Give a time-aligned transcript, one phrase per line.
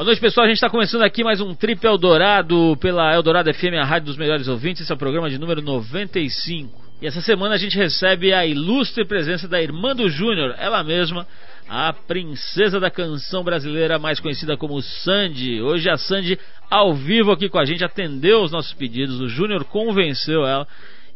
[0.00, 0.46] Boa noite, pessoal.
[0.46, 4.16] A gente está começando aqui mais um Trip Eldorado pela Eldorado FM, a rádio dos
[4.16, 4.80] melhores ouvintes.
[4.80, 6.72] Esse é o programa de número 95.
[7.02, 11.26] E essa semana a gente recebe a ilustre presença da irmã do Júnior, ela mesma,
[11.68, 15.60] a princesa da canção brasileira, mais conhecida como Sandy.
[15.60, 16.38] Hoje a Sandy,
[16.70, 19.20] ao vivo aqui com a gente, atendeu os nossos pedidos.
[19.20, 20.66] O Júnior convenceu ela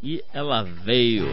[0.02, 1.26] e ela veio.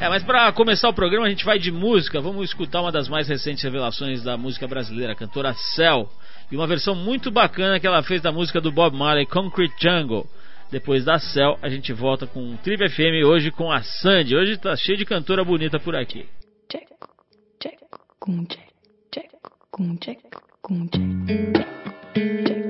[0.00, 2.20] É, mas para começar o programa a gente vai de música.
[2.20, 6.08] Vamos escutar uma das mais recentes revelações da música brasileira, a cantora Cell
[6.52, 10.26] e uma versão muito bacana que ela fez da música do Bob Marley, Concrete Jungle.
[10.70, 14.36] Depois da Cell, a gente volta com o Tribe FM hoje com a Sandy.
[14.36, 16.26] Hoje tá cheio de cantora bonita por aqui.
[16.70, 16.88] Check,
[17.58, 17.78] check,
[18.20, 18.68] com check,
[19.10, 19.30] check,
[19.70, 20.18] com check,
[20.60, 21.56] com check,
[22.14, 22.61] check, check.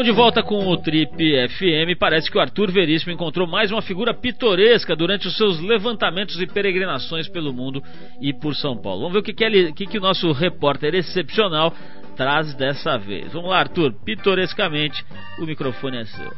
[0.00, 1.98] Estamos de volta com o Trip FM.
[1.98, 6.46] Parece que o Arthur Veríssimo encontrou mais uma figura pitoresca durante os seus levantamentos e
[6.46, 7.82] peregrinações pelo mundo
[8.18, 9.00] e por São Paulo.
[9.00, 11.74] Vamos ver o que, que, ele, que, que o nosso repórter excepcional
[12.16, 13.30] traz dessa vez.
[13.34, 15.04] Vamos lá, Arthur, pitorescamente,
[15.38, 16.32] o microfone é seu.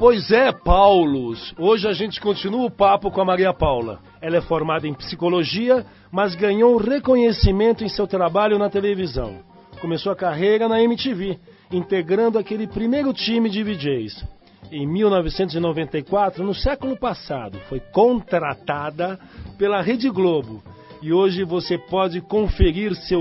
[0.00, 1.54] Pois é, Paulos.
[1.56, 4.00] Hoje a gente continua o papo com a Maria Paula.
[4.20, 9.38] Ela é formada em psicologia, mas ganhou reconhecimento em seu trabalho na televisão.
[9.80, 11.38] Começou a carreira na MTV
[11.72, 14.24] integrando aquele primeiro time de VJs.
[14.70, 19.18] Em 1994, no século passado, foi contratada
[19.58, 20.62] pela Rede Globo
[21.04, 23.20] e hoje você pode conferir seu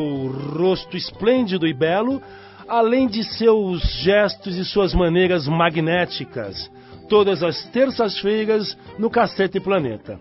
[0.58, 2.22] rosto esplêndido e belo,
[2.66, 6.72] além de seus gestos e suas maneiras magnéticas,
[7.10, 10.18] todas as terças-feiras no Cacete Planeta.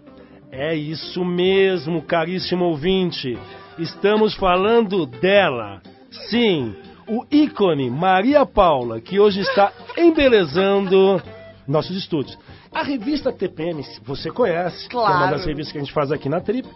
[0.51, 3.39] É isso mesmo, caríssimo ouvinte.
[3.79, 5.81] Estamos falando dela.
[6.29, 6.75] Sim,
[7.07, 11.21] o ícone Maria Paula, que hoje está embelezando
[11.67, 12.39] nossos estúdios.
[12.73, 15.13] A revista TPM, você conhece, claro.
[15.13, 16.67] é uma das revistas que a gente faz aqui na Trip.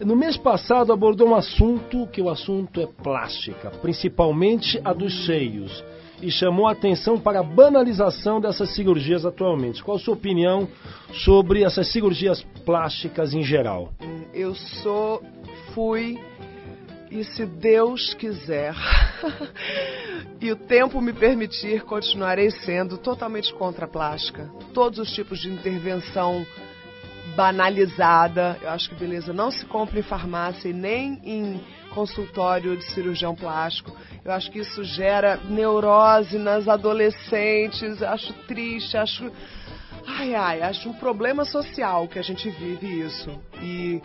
[0.00, 5.84] No mês passado abordou um assunto que o assunto é plástica, principalmente a dos seios,
[6.20, 9.82] e chamou a atenção para a banalização dessas cirurgias atualmente.
[9.82, 10.68] Qual a sua opinião
[11.24, 13.92] sobre essas cirurgias plásticas em geral?
[14.32, 15.22] Eu sou,
[15.74, 16.18] fui
[17.12, 18.74] e se Deus quiser
[20.40, 24.50] e o tempo me permitir, continuarei sendo totalmente contra a plástica.
[24.72, 26.46] Todos os tipos de intervenção
[27.36, 28.58] banalizada.
[28.62, 33.34] Eu acho que beleza não se compra em farmácia e nem em consultório de cirurgião
[33.34, 33.94] plástico.
[34.24, 38.02] Eu acho que isso gera neurose nas adolescentes.
[38.02, 39.30] Acho triste, acho.
[40.06, 43.30] Ai, ai, acho um problema social que a gente vive isso.
[43.60, 44.00] E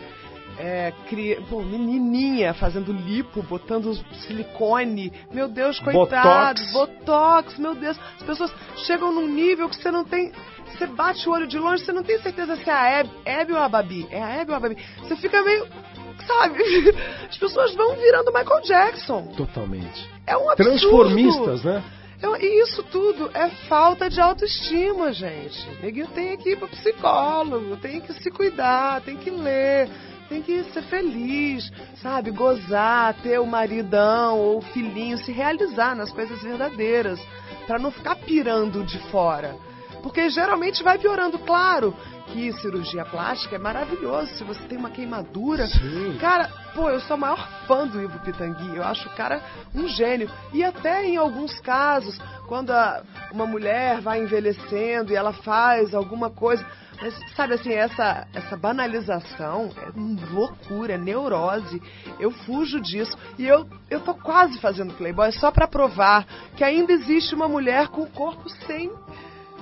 [0.58, 1.40] é, cria...
[1.48, 3.94] Pô, menininha fazendo lipo, botando
[4.26, 5.12] silicone.
[5.32, 6.60] Meu Deus, coitado.
[6.60, 6.72] Botox.
[6.72, 7.98] Botox, meu Deus.
[8.16, 10.32] As pessoas chegam num nível que você não tem.
[10.66, 13.52] Você bate o olho de longe, você não tem certeza se é a Hebe, Hebe
[13.52, 14.06] ou a Babi.
[14.10, 14.76] É a Hebe ou a Babi.
[14.98, 15.66] Você fica meio.
[16.26, 16.58] Sabe?
[17.30, 19.22] As pessoas vão virando Michael Jackson.
[19.36, 20.10] Totalmente.
[20.26, 20.70] É um absurdo.
[20.70, 21.82] Transformistas, né?
[22.40, 25.64] E isso tudo é falta de autoestima, gente.
[25.80, 29.88] Neguinho tem que ir para psicólogo, tem que se cuidar, tem que ler,
[30.28, 31.70] tem que ser feliz,
[32.02, 32.30] sabe?
[32.30, 37.20] Gozar, ter o maridão ou o filhinho, se realizar nas coisas verdadeiras,
[37.66, 39.56] para não ficar pirando de fora.
[40.02, 41.94] Porque geralmente vai piorando, claro
[42.28, 44.32] que cirurgia plástica é maravilhoso.
[44.34, 46.16] Se você tem uma queimadura, Sim.
[46.20, 48.76] cara, pô, eu sou a maior fã do Ivo Pitangui.
[48.76, 49.42] Eu acho o cara
[49.74, 50.30] um gênio.
[50.52, 53.02] E até em alguns casos, quando a,
[53.32, 56.64] uma mulher vai envelhecendo e ela faz alguma coisa,
[57.00, 61.80] mas, sabe assim, essa, essa banalização é loucura, é neurose.
[62.18, 63.16] Eu fujo disso.
[63.38, 66.26] E eu, eu tô quase fazendo Playboy só para provar
[66.56, 68.90] que ainda existe uma mulher com o corpo sem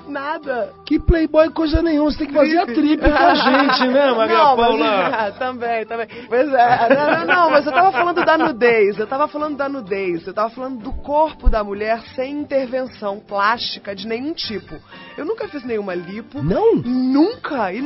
[0.08, 0.72] nada.
[0.84, 4.36] Que playboy coisa nenhuma, você tem que fazer a trip com a gente, né, Maria
[4.36, 5.10] não, Paula?
[5.10, 6.06] Mas, também, também.
[6.28, 9.68] Pois é, não, não, não, mas eu tava falando da nudez, eu tava falando da
[9.68, 14.76] nudez, eu tava falando do corpo da mulher sem intervenção plástica de nenhum tipo.
[15.16, 16.42] Eu nunca fiz nenhuma lipo.
[16.42, 16.76] Não?
[16.76, 17.80] Nunca, e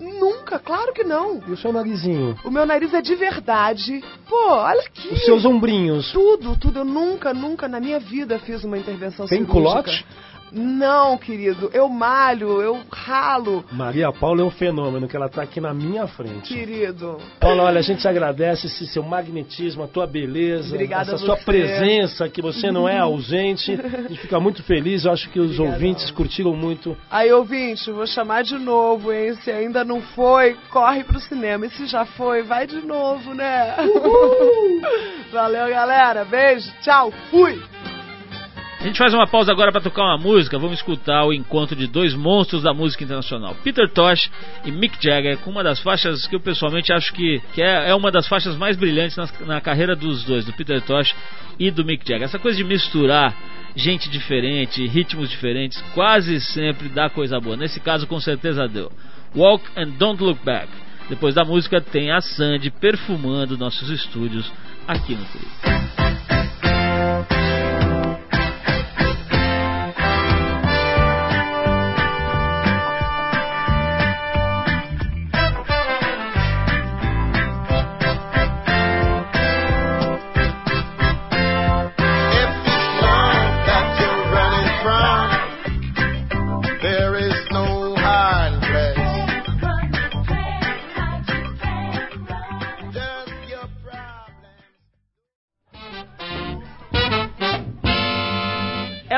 [0.00, 1.42] nunca, claro que não.
[1.46, 2.36] E o seu narizinho?
[2.44, 4.02] O meu nariz é de verdade.
[4.28, 5.08] Pô, olha aqui.
[5.12, 6.10] Os seus ombrinhos?
[6.12, 6.80] Tudo, tudo.
[6.80, 9.52] Eu nunca, nunca na minha vida fiz uma intervenção Tem cirúrgica.
[9.52, 10.06] culote?
[10.52, 13.64] Não, querido, eu malho, eu ralo.
[13.72, 16.52] Maria Paula é um fenômeno, que ela tá aqui na minha frente.
[16.52, 17.18] Querido.
[17.40, 21.36] Paula, olha, a gente agradece esse seu magnetismo, a tua beleza, Obrigada essa a sua
[21.38, 23.72] presença, que você não é ausente.
[23.72, 25.74] A gente fica muito feliz, eu acho que os Obrigada.
[25.74, 26.96] ouvintes curtiram muito.
[27.10, 29.34] Aí, ouvinte, vou chamar de novo, hein?
[29.42, 31.64] Se ainda não foi, corre pro cinema.
[31.66, 33.74] E se já foi, vai de novo, né?
[35.32, 36.24] Valeu, galera.
[36.24, 37.60] Beijo, tchau, fui!
[38.82, 40.58] A gente faz uma pausa agora para tocar uma música.
[40.58, 44.28] Vamos escutar o encontro de dois monstros da música internacional, Peter Tosh
[44.64, 47.94] e Mick Jagger, com uma das faixas que eu pessoalmente acho que, que é, é
[47.94, 51.14] uma das faixas mais brilhantes na, na carreira dos dois, do Peter Tosh
[51.60, 52.24] e do Mick Jagger.
[52.24, 53.32] Essa coisa de misturar
[53.76, 57.56] gente diferente, ritmos diferentes, quase sempre dá coisa boa.
[57.56, 58.90] Nesse caso, com certeza deu.
[59.32, 60.68] Walk and Don't Look Back.
[61.08, 64.52] Depois da música tem a Sandy perfumando nossos estúdios
[64.88, 65.46] aqui no Trio.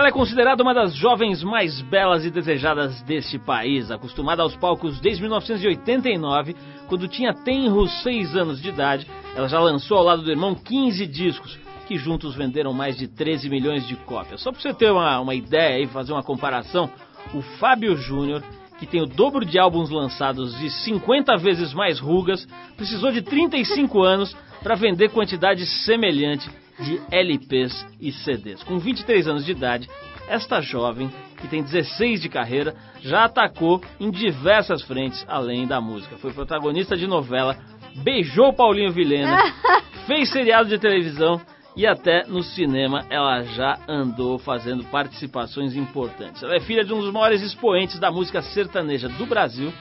[0.04, 5.00] Ela é considerada uma das jovens mais belas e desejadas deste país, acostumada aos palcos
[5.00, 6.54] desde 1989,
[6.86, 9.06] quando tinha tenros 6 anos de idade.
[9.34, 11.58] Ela já lançou ao lado do irmão 15 discos,
[11.88, 14.42] que juntos venderam mais de 13 milhões de cópias.
[14.42, 16.90] Só para você ter uma, uma ideia e fazer uma comparação,
[17.32, 18.44] o Fábio Júnior,
[18.78, 22.46] que tem o dobro de álbuns lançados e 50 vezes mais rugas,
[22.76, 28.62] precisou de 35 anos para vender quantidade semelhante de LPs e CDs.
[28.62, 29.88] Com 23 anos de idade,
[30.28, 36.16] esta jovem, que tem 16 de carreira, já atacou em diversas frentes além da música.
[36.16, 37.56] Foi protagonista de novela,
[38.02, 39.38] beijou Paulinho Vilhena,
[40.06, 41.40] fez seriado de televisão
[41.76, 46.42] e até no cinema ela já andou fazendo participações importantes.
[46.42, 49.72] Ela é filha de um dos maiores expoentes da música sertaneja do Brasil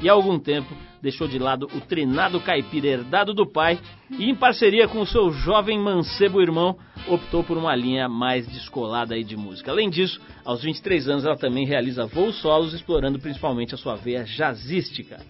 [0.00, 3.78] e há algum tempo deixou de lado o trinado caipira herdado do pai
[4.10, 6.76] e em parceria com o seu jovem mancebo irmão
[7.08, 9.70] optou por uma linha mais descolada de música.
[9.70, 14.24] Além disso, aos 23 anos ela também realiza voos solos explorando principalmente a sua veia
[14.24, 15.20] jazzística.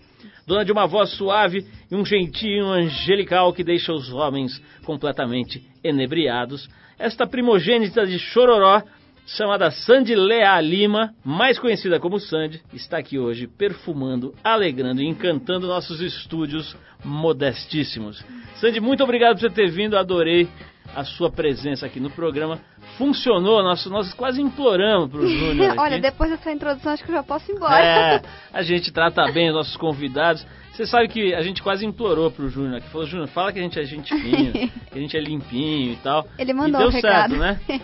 [0.47, 6.69] Dona de uma voz suave e um jeitinho angelical que deixa os homens completamente enebriados,
[6.99, 8.83] esta primogênita de Chororó
[9.27, 15.67] chamada Sandy Lea Lima, mais conhecida como Sandy, está aqui hoje perfumando, alegrando e encantando
[15.67, 18.25] nossos estúdios modestíssimos.
[18.57, 20.49] Sandy, muito obrigado por você ter vindo, adorei
[20.95, 22.61] a sua presença aqui no programa.
[22.99, 25.75] Funcionou, nós, nós quase imploramos para o Júnior.
[25.79, 27.85] Olha, depois dessa introdução acho que eu já posso ir embora.
[27.85, 28.23] É,
[28.53, 30.47] a gente trata bem os nossos convidados.
[30.75, 32.89] Você sabe que a gente quase implorou pro Júnior aqui.
[32.89, 34.53] Falou, Júnior, fala que a gente é gente fina,
[34.91, 36.27] que a gente é limpinho e tal.
[36.37, 37.37] Ele mandou e deu um recado.
[37.37, 37.61] certo, né?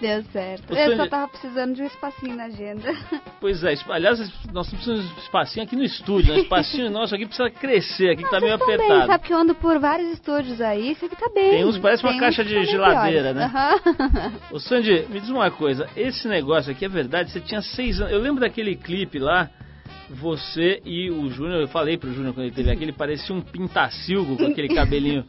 [0.00, 0.70] Deu certo.
[0.74, 2.92] Eu Sandy- só tava precisando de um espacinho na agenda.
[3.38, 4.18] Pois é, aliás,
[4.52, 6.40] nós precisamos de um espacinho aqui no estúdio, né?
[6.40, 9.06] Espacinho nosso aqui precisa crescer, aqui que tá meio tão bem, apertado.
[9.06, 11.50] sabe que eu ando por vários estúdios aí, isso aqui tá bem.
[11.50, 13.52] Tem uns que parece uma Tem caixa uns de que são geladeira, melhores.
[13.52, 13.60] né?
[13.84, 14.32] Aham.
[14.50, 18.12] Ô Sandy, me diz uma coisa, esse negócio aqui é verdade, você tinha seis anos.
[18.12, 19.48] Eu lembro daquele clipe lá,
[20.10, 23.40] você e o Júnior, eu falei pro Júnior quando ele teve aqui, ele parecia um
[23.40, 25.24] pintacilgo com aquele cabelinho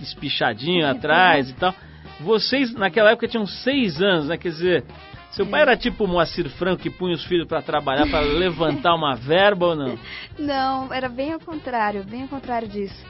[0.00, 1.74] espichadinho atrás e tal.
[2.20, 4.36] Vocês naquela época tinham seis anos, né?
[4.36, 4.84] Quer dizer,
[5.30, 8.94] seu pai era tipo o Moacir Franco que punha os filhos pra trabalhar, pra levantar
[8.94, 9.98] uma verba ou não?
[10.38, 13.06] Não, era bem ao contrário, bem ao contrário disso.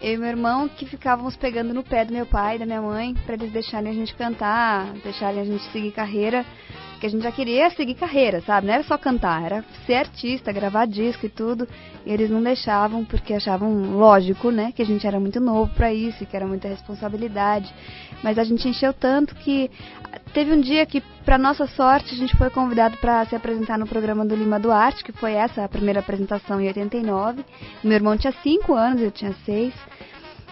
[0.00, 2.82] Eu e meu irmão que ficávamos pegando no pé do meu pai e da minha
[2.82, 6.44] mãe pra eles deixarem a gente cantar, deixarem a gente seguir carreira,
[6.96, 8.66] porque a gente já queria seguir carreira, sabe?
[8.66, 11.68] Não era só cantar, era ser artista, gravar disco e tudo.
[12.06, 15.92] E eles não deixavam porque achavam lógico, né, que a gente era muito novo pra
[15.92, 17.72] isso, e que era muita responsabilidade.
[18.22, 19.70] Mas a gente encheu tanto que
[20.32, 23.86] teve um dia que, pra nossa sorte, a gente foi convidado para se apresentar no
[23.86, 27.44] programa do Lima Duarte, que foi essa a primeira apresentação em 89.
[27.84, 29.74] Meu irmão tinha 5 anos, eu tinha 6.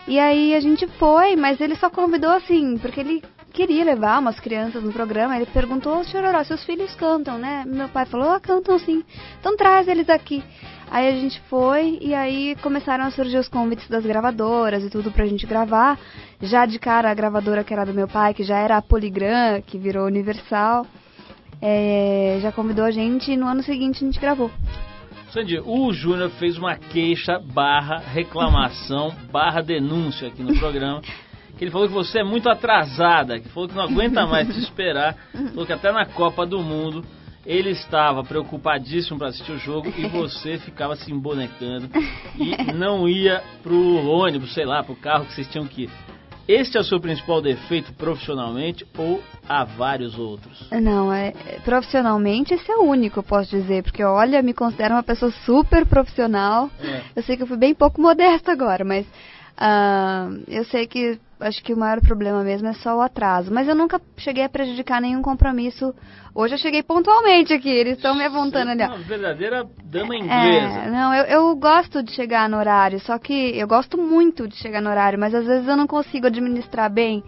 [0.06, 3.22] E aí a gente foi, mas ele só convidou assim, porque ele
[3.54, 5.36] queria levar umas crianças no programa.
[5.36, 7.64] Ele perguntou, Chororó, seus filhos cantam, né?
[7.66, 9.02] Meu pai falou, ah, cantam sim.
[9.40, 10.42] Então traz eles aqui.
[10.90, 15.10] Aí a gente foi e aí começaram a surgir os convites das gravadoras e tudo
[15.10, 15.98] pra gente gravar.
[16.42, 19.62] Já de cara a gravadora que era do meu pai, que já era a Polygram,
[19.62, 20.84] que virou Universal,
[21.62, 24.50] é, já convidou a gente e no ano seguinte a gente gravou.
[25.32, 31.00] Sandy, o Júnior fez uma queixa barra reclamação barra denúncia aqui no programa
[31.56, 34.58] que ele falou que você é muito atrasada, que falou que não aguenta mais te
[34.58, 35.16] esperar,
[35.50, 37.04] falou que até na Copa do Mundo
[37.46, 41.90] ele estava preocupadíssimo para assistir o jogo e você ficava se embonecando
[42.38, 45.90] e não ia pro ônibus, sei lá, pro carro que vocês tinham que ir.
[46.46, 50.68] Este é o seu principal defeito profissionalmente ou há vários outros?
[50.70, 54.94] Não, é, é, profissionalmente esse é o único, eu posso dizer, porque olha, me considero
[54.94, 56.68] uma pessoa super profissional.
[56.80, 57.00] É.
[57.16, 59.06] Eu sei que eu fui bem pouco modesta agora, mas
[59.56, 63.52] ah, eu sei que acho que o maior problema mesmo é só o atraso.
[63.52, 65.94] Mas eu nunca cheguei a prejudicar nenhum compromisso.
[66.34, 68.78] Hoje eu cheguei pontualmente aqui, eles estão me apontando ali.
[68.80, 68.94] Você é ó.
[68.96, 70.90] Uma verdadeira dama É, inglesa.
[70.90, 74.80] não, eu, eu gosto de chegar no horário, só que eu gosto muito de chegar
[74.80, 77.22] no horário, mas às vezes eu não consigo administrar bem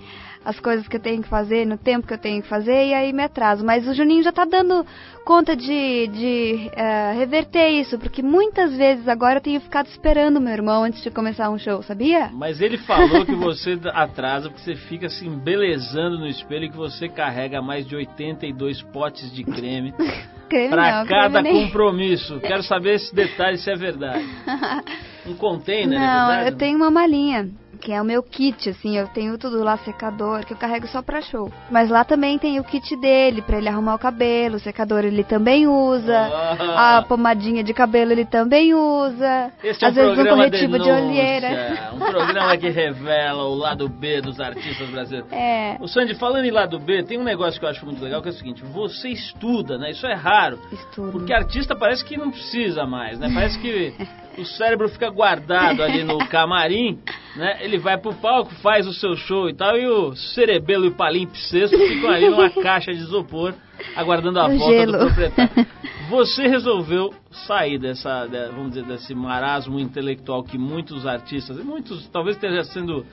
[0.47, 2.95] as coisas que eu tenho que fazer, no tempo que eu tenho que fazer, e
[2.95, 3.65] aí me atraso.
[3.65, 4.87] Mas o Juninho já tá dando
[5.25, 10.53] conta de, de eh, reverter isso, porque muitas vezes agora eu tenho ficado esperando meu
[10.53, 12.31] irmão antes de começar um show, sabia?
[12.33, 16.76] Mas ele falou que você atrasa porque você fica se embelezando no espelho e que
[16.76, 19.93] você carrega mais de 82 potes de creme
[20.49, 22.38] Creme para não, cada creme compromisso.
[22.38, 24.25] Quero saber esse detalhe se é verdade.
[25.26, 26.50] Um container, é Não, verdade?
[26.50, 30.45] eu tenho uma malinha, que é o meu kit, assim, eu tenho tudo lá, secador,
[30.45, 31.50] que eu carrego só pra show.
[31.71, 35.23] Mas lá também tem o kit dele, pra ele arrumar o cabelo, o secador ele
[35.25, 36.99] também usa, Ah.
[36.99, 40.78] a pomadinha de cabelo ele também usa, Este é um às vezes um programa corretivo
[40.78, 41.90] de denúncia, olheira.
[41.95, 45.30] Um programa que revela o lado B dos artistas brasileiros.
[45.33, 48.23] É, O Sandy, falando em lado B, tem um negócio que eu acho muito legal,
[48.23, 49.90] que é o seguinte, você estuda, né?
[49.90, 50.59] Isso é raro.
[50.73, 51.12] estudo.
[51.12, 53.30] Porque artista parece que não precisa mais, né?
[53.33, 53.95] Parece que
[54.38, 56.99] o cérebro fica guardado ali no camarim,
[57.37, 57.59] né?
[57.61, 60.95] Ele vai pro palco, faz o seu show e tal, e o cerebelo e o
[60.95, 63.55] palimpsesto ficam ali numa caixa de isopor,
[63.95, 64.93] aguardando a No volta gelo.
[64.93, 65.66] do proprietário.
[66.09, 72.37] Você resolveu sair dessa, de- vamos dizer, desse marasmo intelectual que muitos artistas, muitos talvez
[72.37, 73.05] esteja sendo,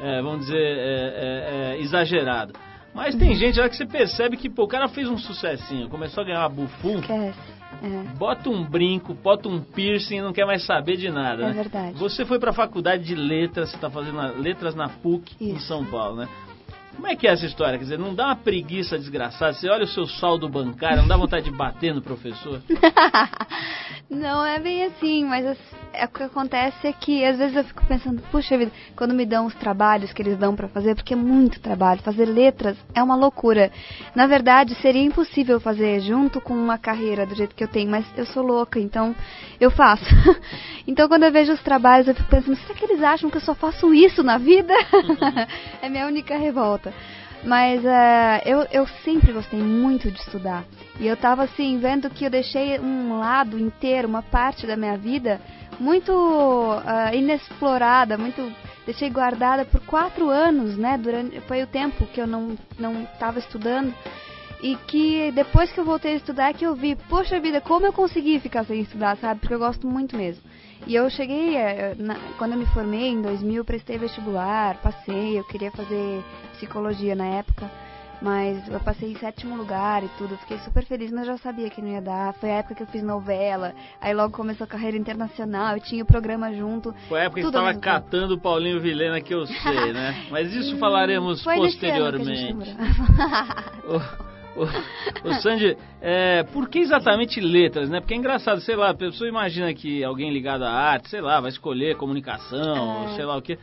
[0.00, 2.52] é, vamos dizer, é, é, exagerado.
[2.94, 6.22] Mas tem gente lá que você percebe que pô, o cara fez um sucessinho, começou
[6.22, 6.48] a ganhar uma
[7.00, 7.38] Esquece.
[7.82, 8.16] É.
[8.16, 11.52] bota um brinco, bota um piercing e não quer mais saber de nada, É né?
[11.52, 11.98] verdade.
[11.98, 15.66] Você foi pra faculdade de letras, você tá fazendo letras na PUC em Isso.
[15.68, 16.28] São Paulo, né?
[16.94, 17.78] Como é que é essa história?
[17.78, 19.52] Quer dizer, não dá uma preguiça desgraçada?
[19.54, 22.60] Você olha o seu saldo bancário, não dá vontade de bater no professor?
[24.10, 25.58] Não é bem assim, mas as-
[25.94, 29.24] é, o que acontece é que às vezes eu fico pensando, puxa vida, quando me
[29.24, 33.02] dão os trabalhos que eles dão pra fazer, porque é muito trabalho, fazer letras é
[33.02, 33.70] uma loucura.
[34.14, 38.04] Na verdade, seria impossível fazer junto com uma carreira do jeito que eu tenho, mas
[38.14, 39.14] eu sou louca, então
[39.58, 40.04] eu faço.
[40.86, 43.40] então quando eu vejo os trabalhos, eu fico pensando, será que eles acham que eu
[43.42, 44.74] só faço isso na vida?
[45.80, 46.81] é minha única revolta.
[47.44, 50.64] Mas é, eu, eu sempre gostei muito de estudar.
[51.00, 54.96] E eu tava assim, vendo que eu deixei um lado inteiro, uma parte da minha
[54.96, 55.40] vida
[55.78, 56.12] muito
[56.86, 58.52] ah, inexplorada, muito.
[58.84, 60.98] Deixei guardada por quatro anos, né?
[60.98, 63.94] Durante, foi o tempo que eu não não estava estudando.
[64.62, 67.92] E que depois que eu voltei a estudar que eu vi, poxa vida, como eu
[67.92, 69.40] consegui ficar sem estudar, sabe?
[69.40, 70.42] Porque eu gosto muito mesmo.
[70.86, 75.36] E eu cheguei, eh, na- quando eu me formei em 2000, eu prestei vestibular, passei,
[75.38, 77.68] eu queria fazer psicologia na época,
[78.20, 81.68] mas eu passei em sétimo lugar e tudo, fiquei super feliz, mas eu já sabia
[81.68, 82.32] que não ia dar.
[82.34, 86.04] Foi a época que eu fiz novela, aí logo começou a carreira internacional, eu tinha
[86.04, 86.94] o programa junto.
[87.08, 90.26] Foi a época que estava catando o Paulinho Vilena, que eu sei, né?
[90.30, 92.76] Mas isso falaremos gente posteriormente.
[94.56, 98.00] o Sandy, é, por que exatamente letras, né?
[98.00, 101.40] Porque é engraçado, sei lá, a pessoa imagina que alguém ligado à arte, sei lá,
[101.40, 103.14] vai escolher comunicação, É.
[103.14, 103.58] sei lá o quê.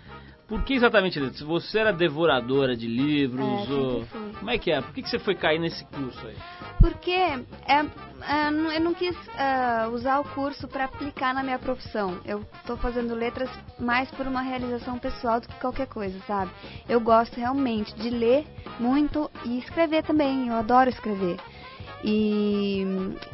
[0.49, 1.41] Por que exatamente letras?
[1.41, 3.69] Você era devoradora de livros?
[3.69, 4.05] É, ou...
[4.39, 4.81] Como é que é?
[4.81, 6.35] Por que, que você foi cair nesse curso aí?
[6.79, 7.35] Porque é,
[7.67, 12.19] é, eu não quis ah, usar o curso para aplicar na minha profissão.
[12.25, 16.51] Eu estou fazendo letras mais por uma realização pessoal do que qualquer coisa, sabe?
[16.87, 18.43] Eu gosto realmente de ler
[18.79, 20.47] muito e escrever também.
[20.47, 21.37] Eu adoro escrever.
[22.03, 22.83] E,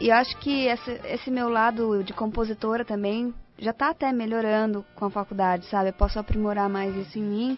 [0.02, 5.06] e acho que esse, esse meu lado de compositora também já está até melhorando com
[5.06, 5.90] a faculdade, sabe?
[5.90, 7.58] Eu posso aprimorar mais isso em mim.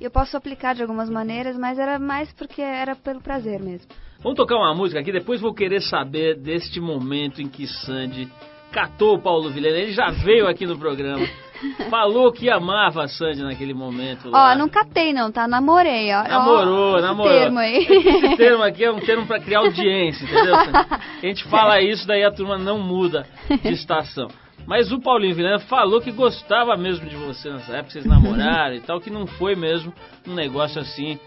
[0.00, 3.86] E eu posso aplicar de algumas maneiras, mas era mais porque era pelo prazer mesmo.
[4.22, 8.28] Vamos tocar uma música aqui, depois vou querer saber deste momento em que Sandy
[8.72, 9.76] catou o Paulo Vilena.
[9.78, 11.24] Ele já veio aqui no programa,
[11.90, 14.30] falou que amava a Sandy naquele momento.
[14.30, 14.52] lá.
[14.52, 15.46] Ó, não catei não, tá?
[15.46, 16.24] Namorei, ó.
[16.26, 17.32] Namorou, ó, esse namorou.
[17.32, 17.86] termo aí.
[17.86, 20.56] Esse termo aqui é um termo pra criar audiência, entendeu?
[20.56, 23.26] A gente fala isso, daí a turma não muda
[23.62, 24.28] de estação.
[24.66, 28.80] Mas o Paulinho Vilena falou que gostava mesmo de você nessa época, vocês namoraram e
[28.80, 29.92] tal, que não foi mesmo
[30.26, 31.18] um negócio assim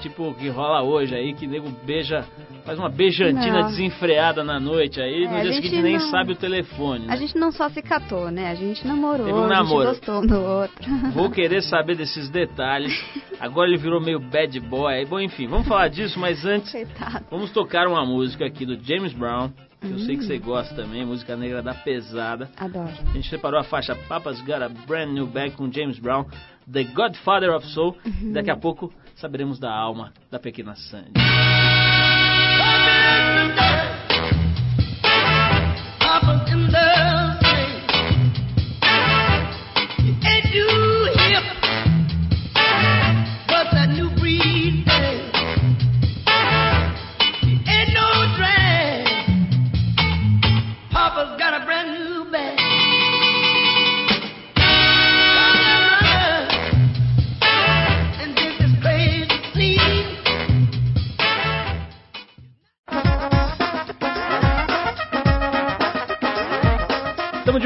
[0.00, 2.24] tipo que rola hoje aí, que nego beija,
[2.64, 3.68] faz uma beijantina Não.
[3.68, 7.06] desenfreada na noite aí, É, no a dia seguinte nem não- sabe o telefone.
[7.06, 7.12] né?
[7.12, 8.50] A gente não só se catou, né?
[8.50, 9.86] A gente namorou, Teve um a namoro.
[9.94, 10.90] gente gostou um do outro.
[11.14, 12.92] Vou querer saber desses detalhes.
[13.38, 15.04] Agora ele virou meio bad boy.
[15.06, 17.24] Bom, enfim, vamos falar disso, mas antes Coitado.
[17.30, 19.50] vamos tocar uma música aqui do James Brown,
[19.82, 22.48] que eu sei que você gosta também, música negra da pesada.
[22.56, 22.88] Adoro.
[22.88, 26.24] A gente separou a faixa Papa's Got a Brand New Bag com James Brown,
[26.70, 27.96] The Godfather of Soul.
[28.32, 31.12] Daqui a pouco saberemos da alma da pequena Sandy.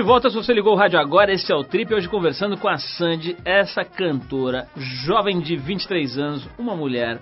[0.07, 2.79] Volta, se você ligou o rádio agora, esse é o Trip, hoje conversando com a
[2.79, 7.21] Sandy, essa cantora, jovem de 23 anos, uma mulher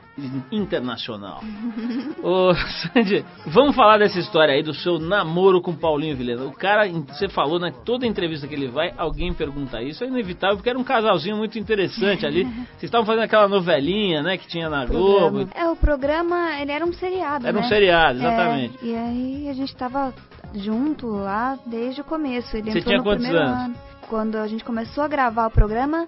[0.52, 1.40] internacional.
[2.22, 6.44] Ô, Sandy, vamos falar dessa história aí do seu namoro com Paulinho Vilhena.
[6.44, 10.56] O cara, você falou, né, toda entrevista que ele vai, alguém pergunta isso, é inevitável,
[10.56, 12.44] porque era um casalzinho muito interessante ali.
[12.76, 15.48] Vocês estavam fazendo aquela novelinha, né, que tinha na Globo.
[15.54, 17.68] É, o programa, ele era um seriado, Era um né?
[17.68, 18.78] seriado, É, exatamente.
[18.82, 20.12] e aí a gente tava
[20.54, 22.56] junto lá desde o começo.
[22.56, 23.64] Ele Você entrou tinha no quantos primeiro anos?
[23.64, 23.74] ano.
[24.08, 26.06] Quando a gente começou a gravar o programa,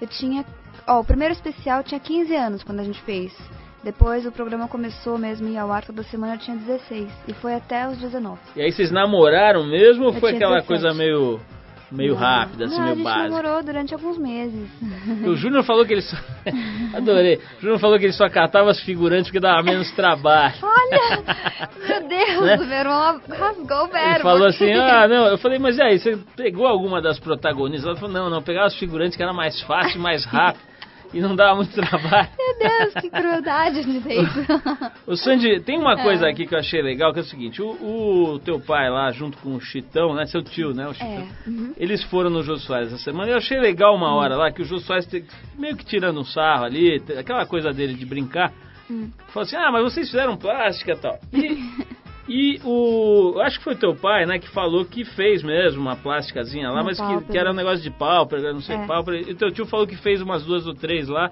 [0.00, 0.44] eu tinha...
[0.86, 3.32] Ó, o primeiro especial tinha 15 anos quando a gente fez.
[3.82, 7.08] Depois o programa começou mesmo e ao ar toda semana eu tinha 16.
[7.28, 8.38] E foi até os 19.
[8.56, 10.66] E aí vocês namoraram mesmo ou Eu foi aquela 17.
[10.66, 11.40] coisa meio,
[11.90, 12.20] meio Não.
[12.20, 13.62] rápida, assim, Não, meio a gente básica?
[13.62, 14.68] durante alguns meses.
[15.26, 16.16] O Júnior falou que ele só.
[16.96, 17.36] Adorei.
[17.58, 20.54] O Júnior falou que ele só catava as figurantes porque dava menos trabalho.
[20.62, 21.68] Olha!
[21.88, 22.56] Meu Deus, Né?
[22.56, 24.14] o meu irmão rasgou o verbo.
[24.14, 25.26] Ele falou assim: ah, não.
[25.26, 27.86] Eu falei, mas e aí, você pegou alguma das protagonistas?
[27.88, 30.75] Ela falou: não, não, pegava as figurantes que era mais fácil, mais rápido
[31.12, 32.28] e não dava muito trabalho.
[32.36, 34.44] Meu Deus, que crueldade de dentro.
[35.06, 38.32] Ô Sandy, tem uma coisa aqui que eu achei legal, que é o seguinte: o,
[38.34, 40.26] o teu pai lá, junto com o Chitão, né?
[40.26, 40.86] Seu tio, né?
[40.88, 41.08] O Chitão.
[41.08, 41.48] É.
[41.48, 41.72] uhum.
[41.76, 43.30] Eles foram no Jô Soares essa semana.
[43.30, 45.24] Eu achei legal uma hora lá que o Jô Soares te-
[45.58, 48.52] meio que tirando um sarro ali, aquela coisa dele de brincar.
[48.90, 49.10] Hum.
[49.28, 51.18] Falou assim: ah, mas vocês fizeram plástica e tal.
[51.32, 51.58] E,
[52.28, 53.38] e o.
[53.40, 56.84] Acho que foi teu pai, né, que falou que fez mesmo uma plásticazinha lá, Uma
[56.84, 58.86] mas que, que era um negócio de pálpebra, não sei, É.
[58.86, 59.20] pálpebra.
[59.20, 61.30] E teu tio falou que fez umas duas ou três lá,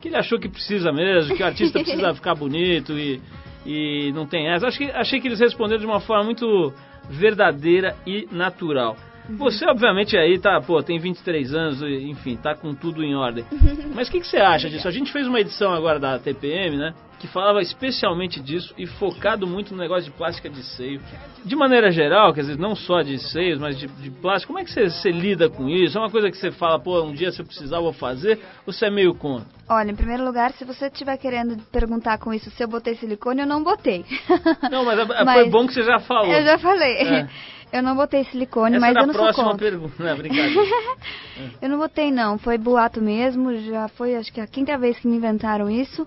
[0.00, 3.20] que ele achou que precisa mesmo, que o artista precisa ficar bonito e,
[3.64, 4.66] e não tem essa.
[4.66, 6.72] Acho que, achei que eles responderam de uma forma muito
[7.08, 8.96] verdadeira e natural.
[9.30, 13.44] Você, obviamente, aí tá, pô, tem 23 anos, e, enfim, tá com tudo em ordem.
[13.94, 14.88] Mas o que, que você acha disso?
[14.88, 16.92] A gente fez uma edição agora da TPM, né?
[17.20, 21.00] Que falava especialmente disso e focado muito no negócio de plástica de seio.
[21.44, 24.52] De maneira geral, quer dizer, não só de seios, mas de, de plástico.
[24.52, 25.96] Como é que você, você lida com isso?
[25.96, 28.40] É uma coisa que você fala, pô, um dia se eu precisar eu vou fazer?
[28.66, 29.46] Ou você é meio contra?
[29.68, 33.42] Olha, em primeiro lugar, se você estiver querendo perguntar com isso se eu botei silicone,
[33.42, 34.04] eu não botei.
[34.68, 36.26] Não, mas, é- foi Mas- bom que você já falou.
[36.26, 36.92] Eu já falei.
[36.96, 37.28] É.
[37.72, 39.56] Eu não botei silicone, Essa mas era eu não sou contra.
[39.70, 39.94] pergunta.
[40.04, 40.52] Não, brincadeira.
[41.62, 45.08] Eu não botei não, foi boato mesmo, já foi acho que a quinta vez que
[45.08, 46.06] me inventaram isso,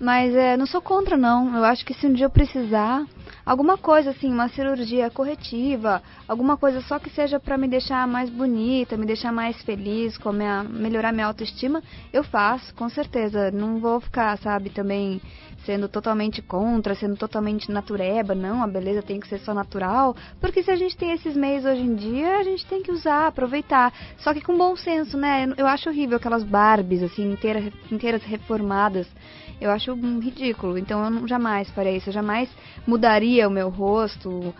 [0.00, 3.04] mas é, não sou contra não, eu acho que se um dia eu precisar,
[3.44, 8.30] alguma coisa assim, uma cirurgia corretiva, alguma coisa só que seja pra me deixar mais
[8.30, 13.78] bonita, me deixar mais feliz, com minha, melhorar minha autoestima, eu faço, com certeza, não
[13.78, 15.20] vou ficar, sabe, também
[15.64, 20.62] sendo totalmente contra, sendo totalmente natureba, não, a beleza tem que ser só natural, porque
[20.62, 23.92] se a gente tem esses meios hoje em dia, a gente tem que usar, aproveitar,
[24.18, 25.46] só que com bom senso, né?
[25.56, 29.08] Eu- acho horrível aquelas Barbies, assim, inteira, inteiras reformadas,
[29.60, 32.48] eu acho ridículo, então eu não, jamais farei isso, eu jamais
[32.86, 34.54] mudaria o meu rosto,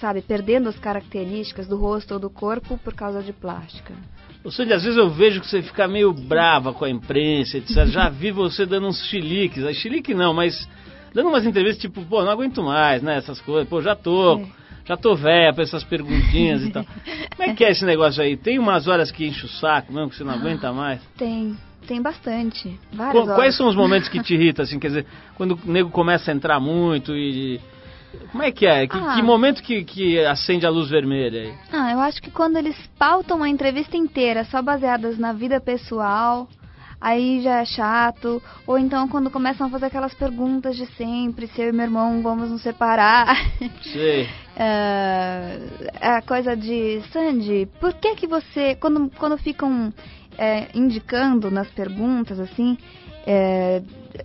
[0.00, 3.94] sabe, perdendo as características do rosto ou do corpo por causa de plástica.
[4.44, 7.86] Ô, Sandy, às vezes eu vejo que você fica meio brava com a imprensa, etc.
[7.88, 9.64] Já vi você dando uns chiliques.
[9.64, 10.68] Ah, Chilique não, mas
[11.14, 13.16] dando umas entrevistas tipo, pô, não aguento mais, né?
[13.16, 13.66] Essas coisas.
[13.66, 14.40] Pô, já tô.
[14.40, 14.64] É.
[14.86, 16.84] Já tô velha pra essas perguntinhas e tal.
[17.34, 18.36] Como é que é esse negócio aí?
[18.36, 21.00] Tem umas horas que enche o saco mesmo, que você não aguenta mais?
[21.16, 23.34] Tem, tem bastante, várias Qu-.
[23.34, 24.78] Quais são os momentos que te irritam, assim?
[24.78, 27.60] Quer dizer, quando o nego começa a entrar muito e...
[28.30, 28.86] Como é que é?
[28.86, 29.14] Que, Ah.
[29.16, 31.54] que momento que, que acende a luz vermelha aí?
[31.72, 36.48] Ah, eu acho que quando eles pautam uma entrevista inteira só baseadas na vida pessoal,
[37.00, 38.40] aí já é chato.
[38.66, 42.22] Ou então quando começam a fazer aquelas perguntas de sempre, se eu e meu irmão
[42.22, 43.36] vamos nos separar.
[43.82, 44.28] Sei.
[44.56, 45.58] É,
[46.00, 49.92] a coisa de Sandy, por que que você quando quando ficam
[50.38, 52.76] é, indicando nas perguntas assim
[53.26, 53.82] é,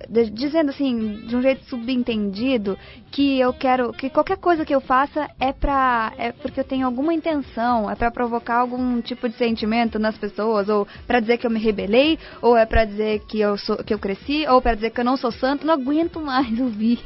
[0.09, 2.77] dizendo assim, de um jeito subentendido,
[3.11, 6.85] que eu quero, que qualquer coisa que eu faça é pra, é porque eu tenho
[6.85, 11.47] alguma intenção, é pra provocar algum tipo de sentimento nas pessoas, ou pra dizer que
[11.47, 14.75] eu me rebelei, ou é pra dizer que eu sou, que eu cresci, ou pra
[14.75, 16.99] dizer que eu não sou santo, não aguento mais ouvir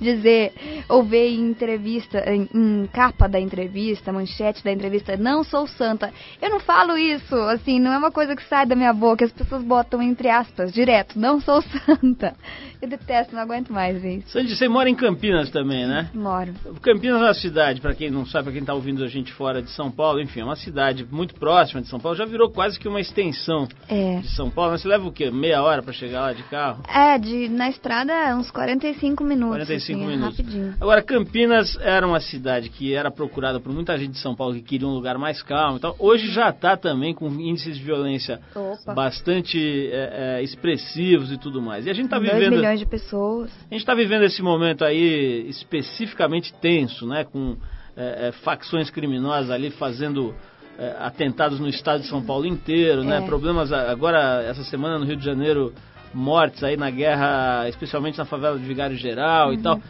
[0.00, 0.52] dizer,
[0.88, 6.12] ou ver em entrevista, em, em capa da entrevista, manchete da entrevista, não sou santa.
[6.42, 9.32] Eu não falo isso, assim, não é uma coisa que sai da minha boca, as
[9.32, 12.23] pessoas botam entre aspas, direto, não sou santa.
[12.80, 14.30] Eu detesto, não aguento mais ver isso.
[14.30, 16.10] Sandy, você mora em Campinas também, né?
[16.14, 16.52] Moro.
[16.82, 19.62] Campinas é uma cidade, pra quem não sabe, pra quem tá ouvindo a gente fora
[19.62, 22.78] de São Paulo, enfim, é uma cidade muito próxima de São Paulo, já virou quase
[22.78, 24.18] que uma extensão É.
[24.20, 24.72] de São Paulo.
[24.72, 25.30] Mas você leva o quê?
[25.30, 26.82] Meia hora pra chegar lá de carro?
[26.88, 29.56] É, de, na estrada uns 45 minutos.
[29.56, 30.38] 45 assim, é minutos.
[30.38, 30.74] Rapidinho.
[30.80, 34.62] Agora, Campinas era uma cidade que era procurada por muita gente de São Paulo que
[34.62, 35.94] queria um lugar mais calmo e tal.
[35.98, 38.94] Hoje já está também com índices de violência Opa.
[38.94, 39.58] bastante
[39.92, 41.86] é, é, expressivos e tudo mais.
[41.86, 43.50] E a gente está 2 vivendo, milhões de pessoas.
[43.70, 47.24] a gente está vivendo esse momento aí especificamente tenso, né?
[47.24, 47.56] Com
[47.96, 50.34] é, é, facções criminosas ali fazendo
[50.78, 53.18] é, atentados no estado de São Paulo inteiro, né?
[53.18, 53.20] É.
[53.20, 55.72] Problemas agora essa semana no Rio de Janeiro,
[56.12, 59.80] mortes aí na guerra, especialmente na favela de Vigário Geral e tal.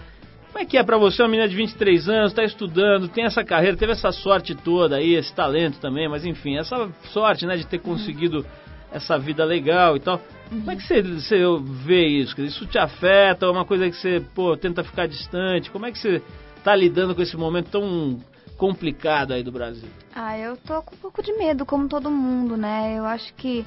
[0.55, 3.43] Como é que é pra você, uma menina de 23 anos, tá estudando, tem essa
[3.43, 7.67] carreira, teve essa sorte toda aí, esse talento também, mas enfim, essa sorte, né, de
[7.67, 8.47] ter conseguido
[8.95, 10.21] essa vida legal e tal.
[10.49, 11.43] Como é que você, você
[11.85, 12.41] vê isso?
[12.41, 13.45] Isso te afeta?
[13.45, 15.71] É uma coisa que você, pô, tenta ficar distante?
[15.71, 16.23] Como é que você
[16.63, 18.21] tá lidando com esse momento tão
[18.57, 19.89] complicado aí do Brasil?
[20.15, 22.97] Ah, eu tô com um pouco de medo, como todo mundo, né?
[22.97, 23.67] Eu acho que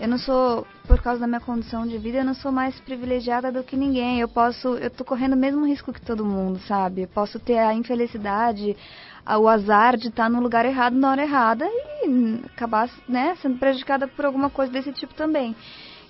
[0.00, 3.50] eu não sou, por causa da minha condição de vida, eu não sou mais privilegiada
[3.50, 4.20] do que ninguém.
[4.20, 7.02] Eu posso, eu tô correndo o mesmo risco que todo mundo, sabe?
[7.02, 8.76] Eu posso ter a infelicidade,
[9.26, 14.06] o azar de estar no lugar errado na hora errada e acabar, né, sendo prejudicada
[14.06, 15.54] por alguma coisa desse tipo também.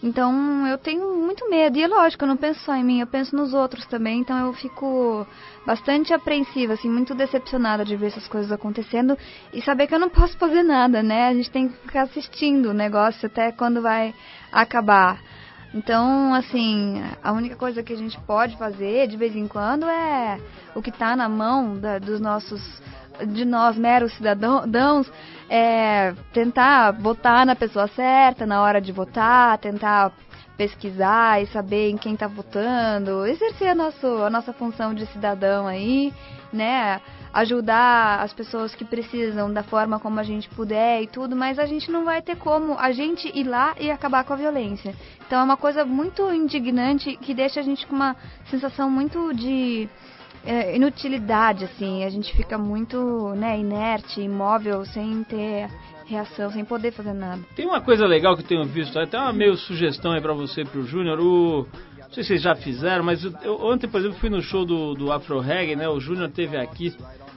[0.02, 1.76] Então eu tenho muito medo.
[1.76, 4.20] E é lógico, eu não penso só em mim, eu penso nos outros também.
[4.20, 5.26] Então eu fico
[5.66, 9.18] bastante apreensiva, assim, muito decepcionada de ver essas coisas acontecendo
[9.52, 11.28] e saber que eu não posso fazer nada, né?
[11.28, 14.14] A gente tem que ficar assistindo o negócio até quando vai
[14.52, 15.20] acabar.
[15.74, 20.40] Então, assim, a única coisa que a gente pode fazer de vez em quando é
[20.74, 22.62] o que está na mão da- dos nossos,
[23.26, 25.10] de nós meros cidadãos,
[25.48, 30.12] é tentar votar na pessoa certa na hora de votar, tentar
[30.58, 35.68] pesquisar e saber em quem está votando, exercer a, nosso, a nossa função de cidadão
[35.68, 36.12] aí,
[36.52, 37.00] né?
[37.32, 41.66] Ajudar as pessoas que precisam da forma como a gente puder e tudo, mas a
[41.66, 44.94] gente não vai ter como a gente ir lá e acabar com a violência.
[45.24, 48.16] Então é uma coisa muito indignante que deixa a gente com uma
[48.50, 49.88] sensação muito de
[50.74, 52.04] inutilidade, assim.
[52.04, 55.68] A gente fica muito né, inerte, imóvel, sem ter
[56.06, 57.40] reação, sem poder fazer nada.
[57.54, 60.62] Tem uma coisa legal que eu tenho visto, até uma meio sugestão aí pra você
[60.62, 61.66] e pro Júnior, o...
[61.98, 64.64] Não sei se vocês já fizeram, mas eu- eu- ontem, por exemplo, fui no show
[64.64, 65.86] do, do Afro Reggae, né?
[65.90, 66.94] O Júnior teve aqui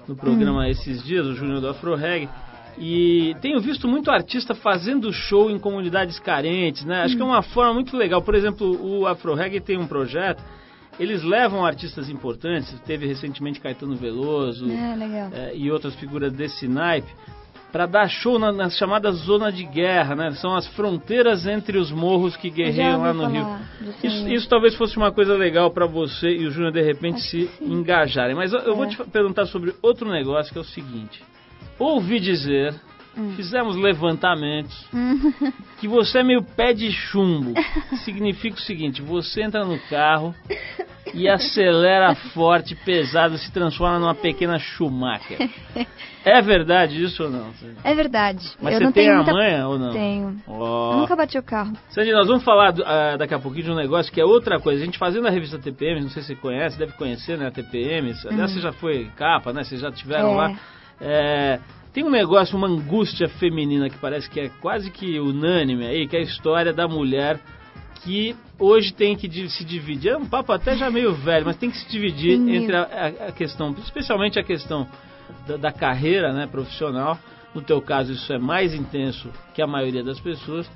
[0.07, 2.29] no programa esses dias, o Júnior do Afro Reggae.
[2.77, 7.01] E tenho visto muito artista fazendo show em comunidades carentes, né?
[7.03, 8.21] Acho que é uma forma muito legal.
[8.21, 10.41] Por exemplo, o Afro Reggae tem um projeto,
[11.01, 14.95] eles levam artistas importantes, teve recentemente Caetano Veloso, É,
[15.51, 17.11] é, e outras figuras desse naipe
[17.71, 20.31] para dar show na, nas chamadas zona de guerra, né?
[20.31, 23.47] São as fronteiras entre os morros que guerreiam lá no Rio.
[24.03, 27.29] Isso, isso talvez fosse uma coisa legal para você e o Júnior de repente Acho
[27.29, 28.35] se engajarem.
[28.35, 28.89] Mas eu, eu vou É.
[28.89, 31.23] te perguntar sobre outro negócio que é o seguinte:
[31.79, 32.75] ouvi dizer,
[33.17, 33.33] Hum.
[33.35, 34.87] fizemos levantamentos
[35.79, 37.53] que você é meio pé de chumbo.
[38.05, 40.33] Significa o seguinte: você entra no carro
[41.13, 45.49] e acelera forte, pesado, se transforma numa pequena Schumacher.
[46.23, 47.51] É verdade isso ou não?
[47.83, 48.51] É verdade.
[48.61, 49.33] Mas eu você não tem tenho a muita...
[49.33, 49.91] manha ou não?
[49.91, 50.41] Tenho.
[50.47, 50.93] Ó.
[50.93, 51.73] Eu nunca bati o carro.
[51.89, 54.81] Sandy, nós vamos falar ah, daqui a pouquinho de um negócio que é outra coisa.
[54.81, 57.51] A gente fazendo a revista TPM, não sei se você conhece, deve conhecer, né, a
[57.51, 58.13] TPM.
[58.29, 59.63] Aliás, você já foi capa, né?
[59.63, 60.33] Vocês já tiveram.
[60.33, 60.35] É.
[60.35, 60.59] lá.
[61.01, 61.59] É,
[61.93, 66.15] tem um negócio, uma angústia feminina que parece que é quase que unânime aí, que
[66.15, 67.39] é a história da mulher
[68.03, 70.11] que hoje tem que se dividir.
[70.13, 73.27] É um papo até já meio velho, mas tem que se dividir entre a, a-
[73.27, 74.87] a questão, especialmente a questão
[75.47, 77.17] da, da carreira né, profissional.
[77.53, 80.71] No teu caso, isso é mais intenso que a maioria das pessoas.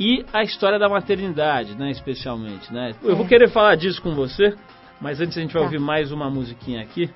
[0.00, 2.72] E a história da maternidade, né, especialmente.
[2.72, 2.94] Né?
[3.02, 3.28] Eu vou É.
[3.28, 4.54] querer falar disso com você,
[5.00, 5.66] mas antes a gente vai Tá.
[5.66, 7.10] ouvir mais uma musiquinha aqui.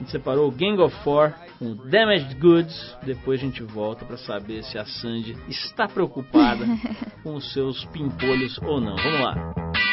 [0.00, 2.96] A gente separou o Gang of Four com Damaged Goods.
[3.04, 6.64] Depois a gente volta para saber se a Sandy está preocupada
[7.22, 8.96] com os seus pimpolhos ou não.
[8.96, 9.89] Vamos lá.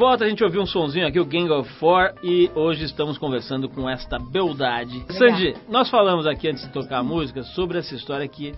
[0.00, 3.68] Volta, a gente ouviu um sonzinho aqui, o Gang of Four, e hoje estamos conversando
[3.68, 5.04] com esta beldade.
[5.10, 8.54] Sandy, nós falamos aqui antes de tocar a música sobre essa história que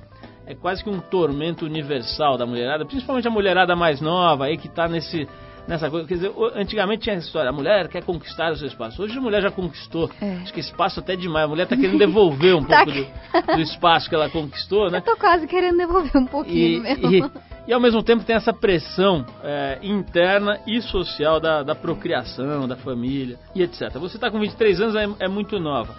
[0.46, 4.68] é quase que um tormento universal da mulherada, principalmente a mulherada mais nova aí que
[4.68, 5.26] tá nesse
[5.66, 9.02] nessa coisa, quer dizer, antigamente tinha essa história, a mulher quer conquistar o seu espaço.
[9.02, 10.10] Hoje a mulher já conquistou.
[10.20, 10.36] É.
[10.42, 11.44] Acho que espaço até demais.
[11.44, 14.98] A mulher tá querendo devolver um Tá pouco do, do espaço que ela conquistou, né?
[14.98, 17.12] Eu tô quase querendo devolver um pouquinho E, mesmo.
[17.12, 17.30] e,
[17.66, 22.76] e ao mesmo tempo tem essa pressão é, interna e social da, da procriação, da
[22.76, 23.90] família e etc.
[23.98, 25.94] Você está com 23 anos, é, é muito nova.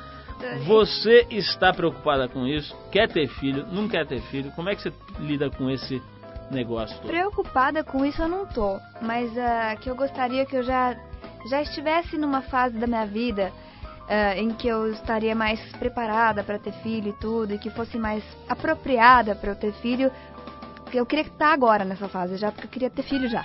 [0.66, 2.76] Você está preocupada com isso?
[2.92, 3.66] Quer ter filho?
[3.72, 4.52] Não quer ter filho?
[4.52, 6.02] Como é que você lida com esse
[6.52, 7.08] negócio todo?
[7.08, 10.98] Preocupada com isso eu não tô, mas ah, que eu gostaria que eu já
[11.50, 13.52] já estivesse numa fase da minha vida
[14.10, 17.98] ah, em que eu estaria mais preparada para ter filho e tudo, e que fosse
[17.98, 20.12] mais apropriada para eu ter filho.
[20.98, 23.44] Eu queria estar agora nessa fase já, porque eu queria ter filho já.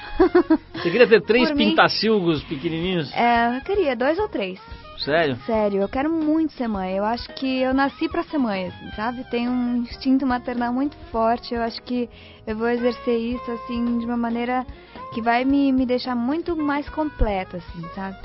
[0.74, 3.12] Você queria ter três Por mim- pintacilgos pequenininhos?
[3.14, 4.60] É, eu queria dois ou três.
[4.98, 5.36] Sério?
[5.46, 6.96] Sério, eu quero muito ser mãe.
[6.96, 9.24] Eu acho que eu nasci pra ser mãe, assim, sabe?
[9.30, 11.54] Tenho um instinto maternal muito forte.
[11.54, 12.10] Eu acho que
[12.46, 14.66] eu vou exercer isso, assim, de uma maneira
[15.14, 18.16] que vai me, me deixar muito mais completa, assim, sabe?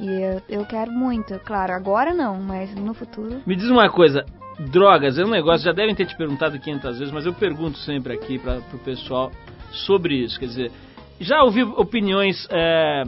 [0.00, 3.42] E eu, eu quero muito, claro, agora não, mas no futuro.
[3.46, 4.24] Me diz uma coisa,
[4.58, 8.12] drogas é um negócio, já devem ter te perguntado 500 vezes, mas eu pergunto sempre
[8.12, 9.30] aqui para o pessoal
[9.72, 10.38] sobre isso.
[10.38, 10.72] Quer dizer,
[11.20, 13.04] já ouvi opiniões é,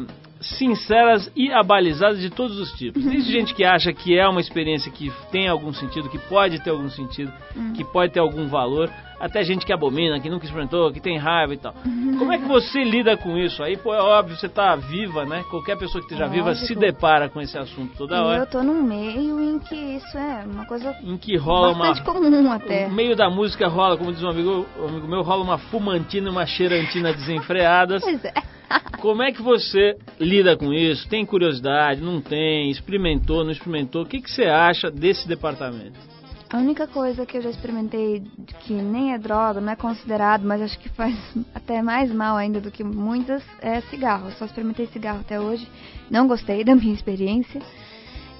[0.46, 3.02] sinceras e abalizadas de todos os tipos.
[3.04, 6.70] Desde gente que acha que é uma experiência que tem algum sentido, que pode ter
[6.70, 7.32] algum sentido,
[7.74, 11.54] que pode ter algum valor, até gente que abomina, que nunca experimentou, que tem raiva
[11.54, 11.72] e tal.
[12.18, 13.62] Como é que você lida com isso?
[13.62, 15.42] Aí, pô, é óbvio, você tá viva, né?
[15.50, 18.38] Qualquer pessoa que esteja viva se depara com esse assunto toda e hora.
[18.40, 22.04] eu tô num meio em que isso é uma coisa Em que rola uma bastante
[22.04, 22.88] comum até.
[22.88, 26.28] no meio da música rola, como diz um amigo, um amigo meu, rola uma fumantina
[26.28, 28.02] e uma cheirantina desenfreadas.
[28.02, 28.34] Pois é.
[29.00, 31.08] Como é que você lida com isso?
[31.08, 32.00] Tem curiosidade?
[32.00, 32.70] Não tem?
[32.70, 33.44] Experimentou?
[33.44, 34.02] Não experimentou?
[34.02, 35.98] O que, que você acha desse departamento?
[36.48, 38.22] A única coisa que eu já experimentei
[38.60, 41.16] que nem é droga, não é considerado, mas acho que faz
[41.52, 44.28] até mais mal ainda do que muitas, é cigarro.
[44.28, 45.66] Eu só experimentei cigarro até hoje.
[46.08, 47.60] Não gostei da minha experiência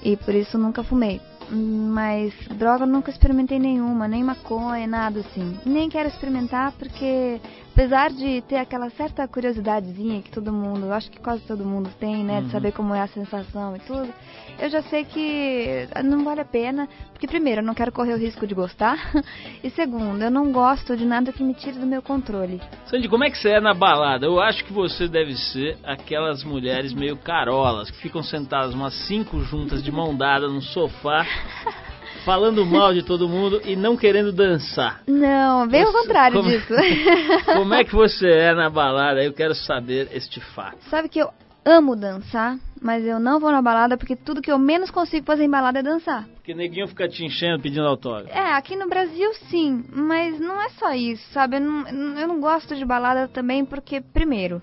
[0.01, 1.19] e por isso nunca fumei.
[1.49, 5.57] Mas droga eu nunca experimentei nenhuma, nem maconha, nada assim.
[5.65, 7.41] Nem quero experimentar porque,
[7.77, 11.91] apesar de ter aquela certa curiosidadezinha que todo mundo, eu acho que quase todo mundo
[11.99, 14.11] tem, né, de saber como é a sensação e tudo,
[14.57, 18.17] eu já sei que não vale a pena, porque primeiro, eu não quero correr o
[18.17, 18.97] risco de gostar,
[19.63, 22.59] e segundo, eu não gosto de nada que me tire do meu controle.
[22.87, 24.25] Sandy, como é que você é na balada?
[24.25, 29.39] Eu acho que você deve ser aquelas mulheres meio carolas, que ficam sentadas umas cinco
[29.41, 31.23] juntas de mão dada no sofá,
[32.27, 35.01] falando mal de todo mundo e não querendo dançar.
[35.07, 36.73] Não, bem ao contrário como- disso.
[37.55, 39.23] Como é que você é na balada?
[39.23, 40.77] Eu quero saber este fato.
[40.89, 41.29] Sabe que eu
[41.63, 45.45] amo dançar, mas eu não vou na balada porque tudo que eu menos consigo fazer
[45.45, 46.25] em balada é dançar.
[46.35, 48.37] Porque neguinho fica te enchendo pedindo autógrafo.
[48.37, 51.55] É, aqui no Brasil sim, mas não é só isso, sabe?
[51.55, 54.61] Eu não, eu não gosto de balada também porque, primeiro,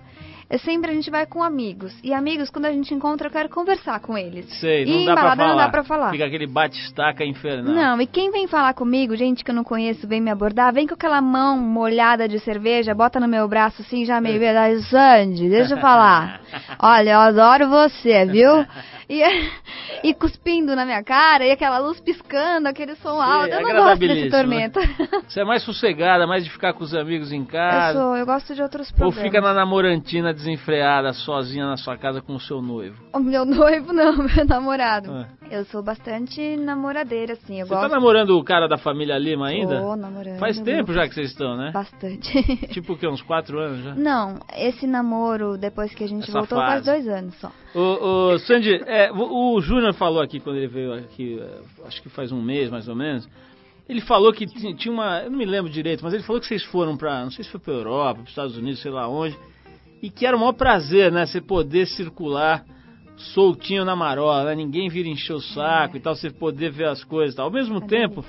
[0.54, 1.92] é sempre a gente vai com amigos.
[2.00, 4.46] E amigos, quando a gente encontra, eu quero conversar com eles.
[4.60, 5.48] Sei, e não em dá pra falar.
[5.48, 6.10] não dá pra falar.
[6.12, 7.74] Fica aquele bate-estaca infernal.
[7.74, 10.86] Não, e quem vem falar comigo, gente que eu não conheço, vem me abordar, vem
[10.86, 15.48] com aquela mão molhada de cerveja, bota no meu braço assim, já meio verdade, Sandy,
[15.48, 16.40] deixa eu falar.
[16.78, 18.64] Olha, eu adoro você, viu?
[19.22, 19.50] E,
[20.08, 23.48] e cuspindo na minha cara, e aquela luz piscando, aquele som alto.
[23.54, 24.80] Eu não gosto desse agradabilíssimo, tormento.
[25.28, 27.98] Você é mais sossegada, mais de ficar com os amigos em Eu casa.
[27.98, 29.22] sou, eu gosto de outros Ou programas.
[29.22, 32.96] fica na namorantina desenfreada, sozinha na sua casa com o seu noivo.
[33.12, 35.10] O meu noivo não, meu namorado.
[35.12, 35.26] Ah.
[35.50, 37.88] Eu sou bastante namoradeira, assim, eu Você gosto.
[37.88, 39.80] tá namorando o cara da família Lima ainda?
[39.80, 40.38] Tô namorando.
[40.38, 41.70] Faz tempo já que vocês estão, né?
[41.70, 42.42] Bastante.
[42.72, 43.06] Tipo o quê?
[43.06, 43.94] Uns quatro anos já?
[43.94, 46.90] Não, esse namoro, depois que a gente Essa voltou, faz fase.
[46.90, 47.52] dois anos só.
[47.74, 52.02] Ô, ô, Sandy, é, o, o Júnior falou aqui quando ele veio aqui, é, acho
[52.02, 53.28] que faz um mês mais ou menos.
[53.88, 55.20] Ele falou que ti- tinha uma.
[55.20, 57.22] Eu não me lembro direito, mas ele falou que vocês foram pra.
[57.22, 59.36] Não sei se foi pra Europa, pros Estados Unidos, sei lá onde.
[60.02, 61.26] E que era o maior prazer, né?
[61.26, 62.64] Você poder circular
[63.16, 64.54] soltinho na marola, né?
[64.54, 67.46] Ninguém vira encher o saco e tal, você poder ver as coisas e tal.
[67.46, 68.24] Ao mesmo tempo,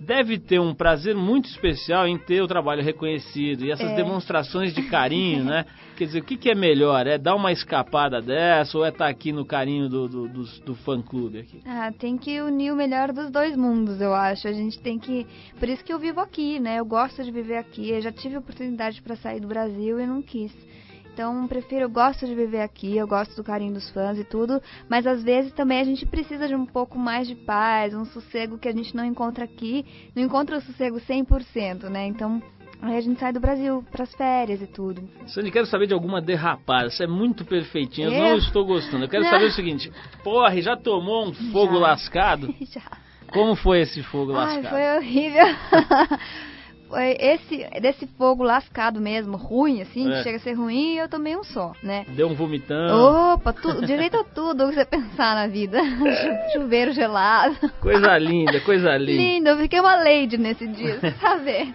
[0.00, 3.94] deve ter um prazer muito especial em ter o trabalho reconhecido e essas É.
[3.96, 5.66] demonstrações de carinho, né?
[5.96, 7.06] Quer dizer, o que, que é melhor?
[7.06, 10.74] É dar uma escapada dessa ou é estar aqui no carinho do, do, do, do
[10.74, 11.60] fã-clube aqui?
[11.66, 14.48] Ah, tem que unir o melhor dos dois mundos, eu acho.
[14.48, 15.26] A gente tem que.
[15.58, 16.78] Por isso que eu vivo aqui, né?
[16.78, 17.90] Eu gosto de viver aqui.
[17.90, 20.50] Eu já tive oportunidade para sair do Brasil e não quis.
[21.20, 24.58] Então, prefiro, eu gosto de viver aqui, eu gosto do carinho dos fãs e tudo,
[24.88, 28.56] mas às vezes também a gente precisa de um pouco mais de paz, um sossego
[28.56, 29.84] que a gente não encontra aqui,
[30.16, 32.06] não encontra o sossego 100%, né?
[32.06, 32.42] Então,
[32.82, 35.06] Aí a gente sai do Brasil pras férias e tudo.
[35.26, 36.88] Sandy, quero saber de alguma derrapada.
[36.88, 38.18] Você é muito perfeitinha, eu É?
[38.18, 39.04] não estou gostando.
[39.04, 39.30] Eu quero Não.
[39.30, 39.92] saber o seguinte:
[40.24, 41.78] porra, já tomou um fogo Já.
[41.80, 42.54] lascado?
[42.72, 42.80] Já.
[43.30, 44.70] Como foi esse fogo Ai, lascado?
[44.70, 45.44] foi horrível.
[46.90, 50.16] foi esse, desse fogo lascado mesmo, ruim, assim, É.
[50.18, 52.04] que chega a ser ruim, eu tomei um só, né?
[52.08, 55.78] Deu um vomitão, Opa, tudo, direito a tudo que você pensar na vida.
[55.82, 57.56] Chu- Chuveiro gelado.
[57.80, 59.22] coisa linda, coisa linda.
[59.22, 61.72] Lindo, eu fiquei uma lady nesse dia, você sabe?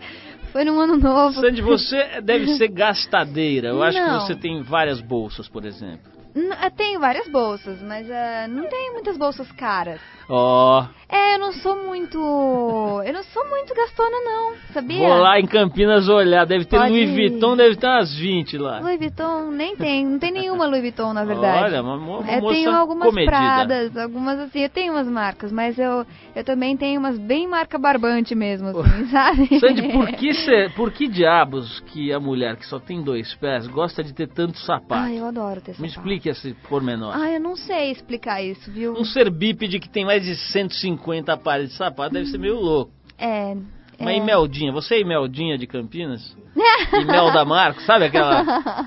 [0.51, 1.39] Foi num ano novo.
[1.41, 3.69] Sandy, você deve ser gastadeira.
[3.69, 6.14] Eu acho que você tem várias bolsas, por exemplo.
[6.35, 10.01] Eu tenho várias bolsas, mas ah, não tenho muitas bolsas caras.
[10.27, 12.17] Ó, É, eu não sou muito.
[12.17, 14.97] Eu não sou muito gastona, não, sabia?
[14.97, 16.45] vou lá em Campinas olhar.
[16.45, 17.09] Deve ter Pode Louis.
[17.11, 18.79] Vuitton, deve ter umas 20 lá.
[18.79, 21.63] Louis Vuitton nem tem, não tem nenhuma Louis Vuitton, na verdade.
[21.65, 23.31] Olha, uma, uma eu moça tenho algumas comedida.
[23.37, 27.77] pradas, algumas assim, eu tenho umas marcas, mas eu, eu também tenho umas bem marca
[27.77, 29.59] barbante mesmo, assim, sabe?
[29.59, 33.67] Sandy, por que, cê- por que diabos que a mulher que só tem dois pés
[33.67, 35.03] gosta de ter tanto sapato?
[35.05, 35.99] Ai, eu adoro ter Me sapato.
[35.99, 37.11] explique esse pormenor.
[37.15, 38.93] Ai, eu não sei explicar isso, viu?
[38.93, 42.91] Um ser bípede que tem mais de 150 pares de sapato deve ser meio louco.
[43.17, 43.55] É.
[43.99, 44.17] Mas é...
[44.17, 46.35] Imeldinha, você é Imeldinha de Campinas?
[46.93, 48.43] Imelda Marcos, sabe aquela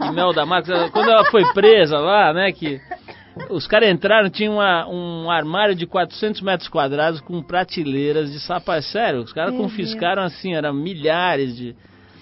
[0.07, 0.70] Imelda Marcos?
[0.90, 2.81] Quando ela foi presa lá, né, que
[3.51, 8.83] os caras entraram, tinha uma- um armário de 400 metros quadrados com prateleiras de sapato.
[8.83, 11.74] Sério, os caras confiscaram assim, eram milhares de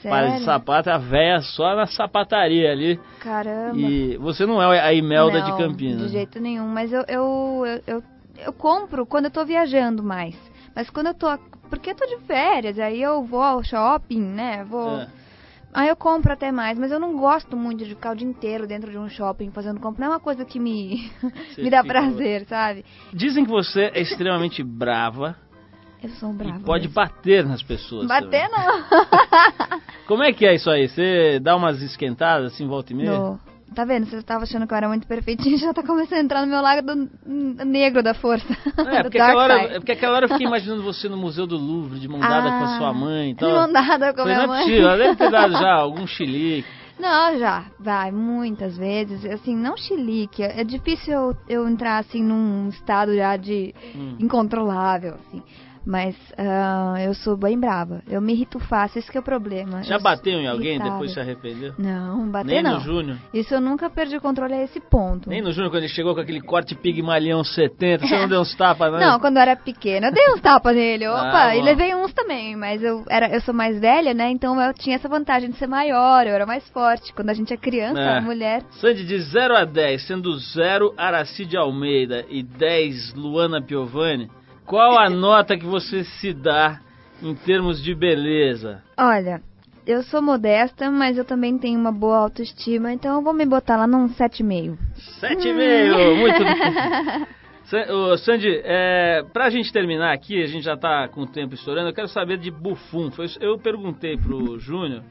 [0.08, 0.44] pares de Sério?
[0.44, 3.00] sapato, a véia só na sapataria ali.
[3.20, 3.76] Caramba.
[3.76, 6.02] E você não é a Imelda de Não, Campinas.
[6.02, 8.02] De jeito nenhum, mas eu, eu, eu, eu,
[8.46, 10.34] eu compro quando eu tô viajando mais.
[10.74, 11.26] Mas quando eu tô.
[11.68, 14.64] Porque eu tô de férias, aí eu vou ao shopping, né?
[14.64, 15.00] Vou.
[15.00, 15.08] É.
[15.76, 18.66] Aí eu compro até mais, mas eu não gosto muito de ficar o dia inteiro
[18.66, 20.06] dentro de um shopping fazendo compra.
[20.06, 21.10] Não é uma coisa que me,
[21.58, 22.82] me dá prazer, sabe?
[23.12, 25.36] Dizem que você é extremamente brava
[26.02, 26.58] Eu sou um brava.
[26.58, 26.94] e pode mesmo.
[26.94, 28.06] bater nas pessoas.
[28.06, 28.66] Bater também.
[28.66, 29.80] não.
[30.06, 30.88] Como é que é isso aí?
[30.88, 33.10] Você dá umas esquentadas assim, volta e meia?
[33.10, 33.38] Dou.
[33.74, 34.06] Tá vendo?
[34.06, 36.62] Você tava achando que eu era muito perfeitinha, já tá começando a entrar no meu
[36.62, 38.46] lado negro da força.
[38.78, 41.56] É porque, aquela hora, é porque aquela hora eu fiquei imaginando você no Museu do
[41.56, 43.48] Louvre, de mão dada com a sua mãe e tal.
[43.48, 44.58] De mão dada com a minha não é mãe.
[44.62, 46.68] possível, ela deve ter dado já algum chilique.
[46.98, 49.22] Não, já, vai, muitas vezes.
[49.26, 50.42] Assim, não chilique.
[50.42, 54.16] É difícil eu, eu entrar, assim, num estado já de Hum.
[54.18, 55.42] incontrolável, assim.
[55.86, 58.02] Mas ah, eu sou bem brava.
[58.08, 59.84] Eu me irrito fácil, esse que é o problema.
[59.84, 60.92] Já Eu bateu em alguém irritável.
[60.94, 61.74] depois se arrependeu?
[61.78, 62.74] Não, bater Nem não.
[62.74, 63.16] no Júnior.
[63.32, 65.28] Isso eu nunca perdi o controle a esse ponto.
[65.30, 68.52] Nem no Júnior, quando ele chegou com aquele corte pigmalião 70, você não deu uns
[68.56, 68.98] tapas, não?
[68.98, 72.12] Não, quando eu era pequena, eu dei uns tapas nele, opa, Ah, e levei uns
[72.12, 75.56] também, mas eu, era, eu sou mais velha, né, então eu tinha essa vantagem de
[75.56, 77.12] ser maior, eu era mais forte.
[77.14, 78.20] Quando a gente é criança, É.
[78.20, 78.62] mulher...
[78.80, 84.28] Sandy, de 0 a 10, sendo 0 Aracide Almeida e 10 Luana Piovani,
[84.66, 86.80] qual a nota que você se dá
[87.22, 88.82] em termos de beleza?
[88.98, 89.40] Olha,
[89.86, 93.76] eu sou modesta, mas eu também tenho uma boa autoestima, então eu vou me botar
[93.76, 94.76] lá num 7,5.
[95.20, 97.26] 7,5, muito bem.
[98.18, 101.94] Sandy, é, pra gente terminar aqui, a gente já tá com o tempo estourando, eu
[101.94, 102.48] quero saber de
[103.24, 105.02] isso- eu perguntei pro Júnior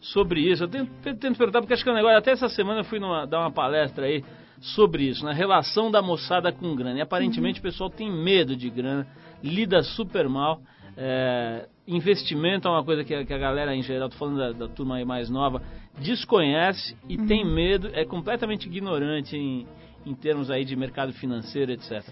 [0.00, 2.80] sobre isso, eu tento, tento perguntar, porque acho que é um negócio, até essa semana
[2.80, 4.24] eu fui numa- dar uma palestra aí
[4.64, 6.98] sobre isso, na relação da moçada com grana.
[6.98, 9.06] E aparentemente o pessoal tem medo de grana,
[9.42, 10.60] lida super mal.
[10.96, 14.52] é, investimento é uma coisa que a, que a galera em geral, tô falando da,
[14.52, 15.60] da turma aí mais nova,
[15.98, 19.66] desconhece e tem medo, é completamente ignorante em,
[20.06, 22.02] em termos aí de mercado financeiro, etc.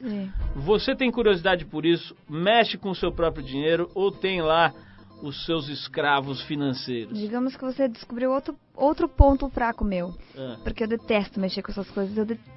[0.55, 2.15] Você tem curiosidade por isso?
[2.29, 4.75] Mexe com o seu próprio dinheiro ou tem lá
[5.23, 7.19] os seus escravos financeiros?
[7.19, 10.15] Digamos que você descobriu outro, outro ponto fraco meu.
[10.37, 12.17] Ah, Porque eu detesto mexer com essas coisas.
[12.17, 12.51] Eu detesto,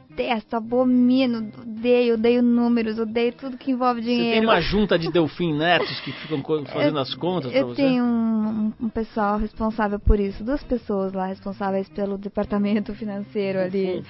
[0.52, 4.48] abomino, odeio, odeio números, odeio tudo que envolve Você tem dinheiro.
[4.48, 7.82] uma junta de Delfim Netos que ficam fazendo as contas pra Eu você?
[7.82, 14.02] tenho um, um- pessoal responsável por isso, duas pessoas lá responsáveis pelo departamento financeiro ali,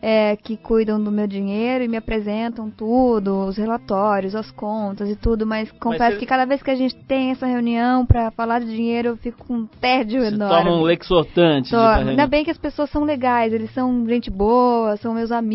[0.00, 5.16] é, que cuidam do meu dinheiro e me apresentam tudo, os relatórios, as contas e
[5.16, 8.60] tudo, mas confesso você- que cada vez que a gente tem essa reunião pra falar
[8.60, 10.64] de dinheiro, eu fico com um tédio Você enorme.
[10.64, 11.64] toma um lexotante.
[11.64, 15.30] de Tô- ainda bem que as pessoas são legais, eles são gente boa, são meus
[15.30, 15.49] amigos,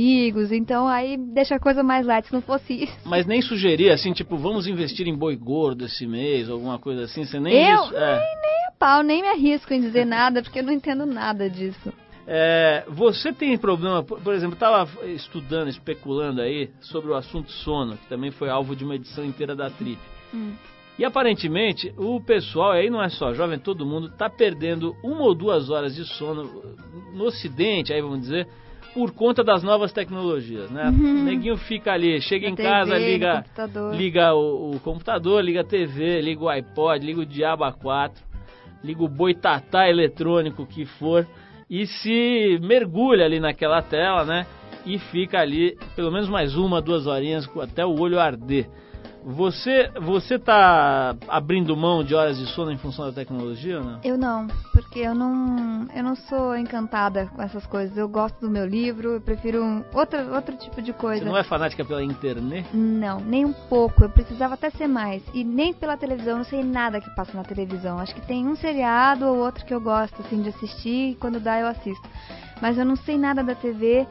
[0.51, 2.27] então aí deixa a coisa mais light.
[2.27, 2.97] Se não fosse isso.
[3.05, 7.25] Mas nem sugerir assim, tipo, vamos investir em boi gordo esse mês, alguma coisa assim,
[7.25, 7.95] você nem eu isso.
[7.95, 8.19] É.
[8.19, 11.49] nem, nem a pau, nem me arrisco em dizer nada, porque eu não entendo nada
[11.49, 11.93] disso.
[12.27, 18.07] É, você tem problema, por, exemplo, estava estudando, especulando aí sobre o assunto sono, que
[18.07, 19.99] também foi alvo de uma edição inteira da Trip.
[20.33, 20.53] Hum.
[20.97, 25.35] E aparentemente o pessoal, aí não é só jovem, todo mundo está perdendo uma ou
[25.35, 26.49] duas horas de sono
[27.13, 28.47] no Ocidente, aí vamos dizer,
[28.95, 30.87] por conta das novas tecnologias, né?
[30.89, 33.93] O neguinho fica ali, chega em TV, casa, liga, computador.
[33.93, 38.13] liga o, o computador, liga a TV, liga o iPod, liga o Diabo A4,
[38.81, 41.27] liga o boitatá eletrônico que for
[41.69, 44.47] e se mergulha ali naquela tela, né?
[44.85, 48.69] E fica ali pelo menos mais uma, duas horinhas até o olho arder.
[49.25, 53.99] Você você tá abrindo mão de horas de sono em função da tecnologia não?
[54.03, 57.97] Eu não, porque eu não, eu não sou encantada com essas coisas.
[57.97, 61.23] Eu gosto do meu livro, eu prefiro um, outro, outro tipo de coisa.
[61.23, 62.67] Você não é fanática pela internet?
[62.71, 64.03] Não, nem um pouco.
[64.03, 65.23] Eu precisava até ser mais.
[65.33, 67.97] E nem pela televisão, eu não sei nada que passa na televisão.
[67.97, 71.39] Acho que tem um seriado ou outro que eu gosto assim de assistir e quando
[71.39, 72.07] dá eu assisto.
[72.61, 74.05] Mas eu não sei nada da TV.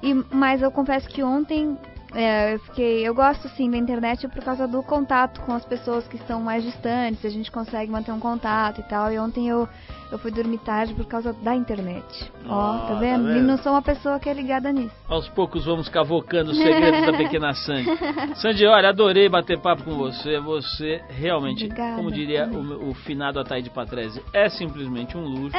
[0.00, 1.76] E mas eu confesso que ontem
[2.14, 6.06] é, eu fiquei, eu gosto sim da internet por causa do contato com as pessoas
[6.08, 7.24] que estão mais distantes.
[7.24, 9.12] A gente consegue manter um contato e tal.
[9.12, 9.68] E ontem eu
[10.10, 12.04] eu fui dormir tarde por causa da internet.
[12.44, 13.26] Ó, Ah, tá tá vendo?
[13.28, 13.38] vendo?
[13.38, 14.90] E não sou uma pessoa que é ligada nisso.
[15.08, 17.88] Aos poucos vamos cavocando os segredos da pequena Sandy.
[18.34, 20.40] Sandy, olha, adorei bater papo com você.
[20.40, 21.94] Você realmente, Obrigada.
[21.94, 25.56] como diria o, o finado Ataíde Patrese, é simplesmente um luxo.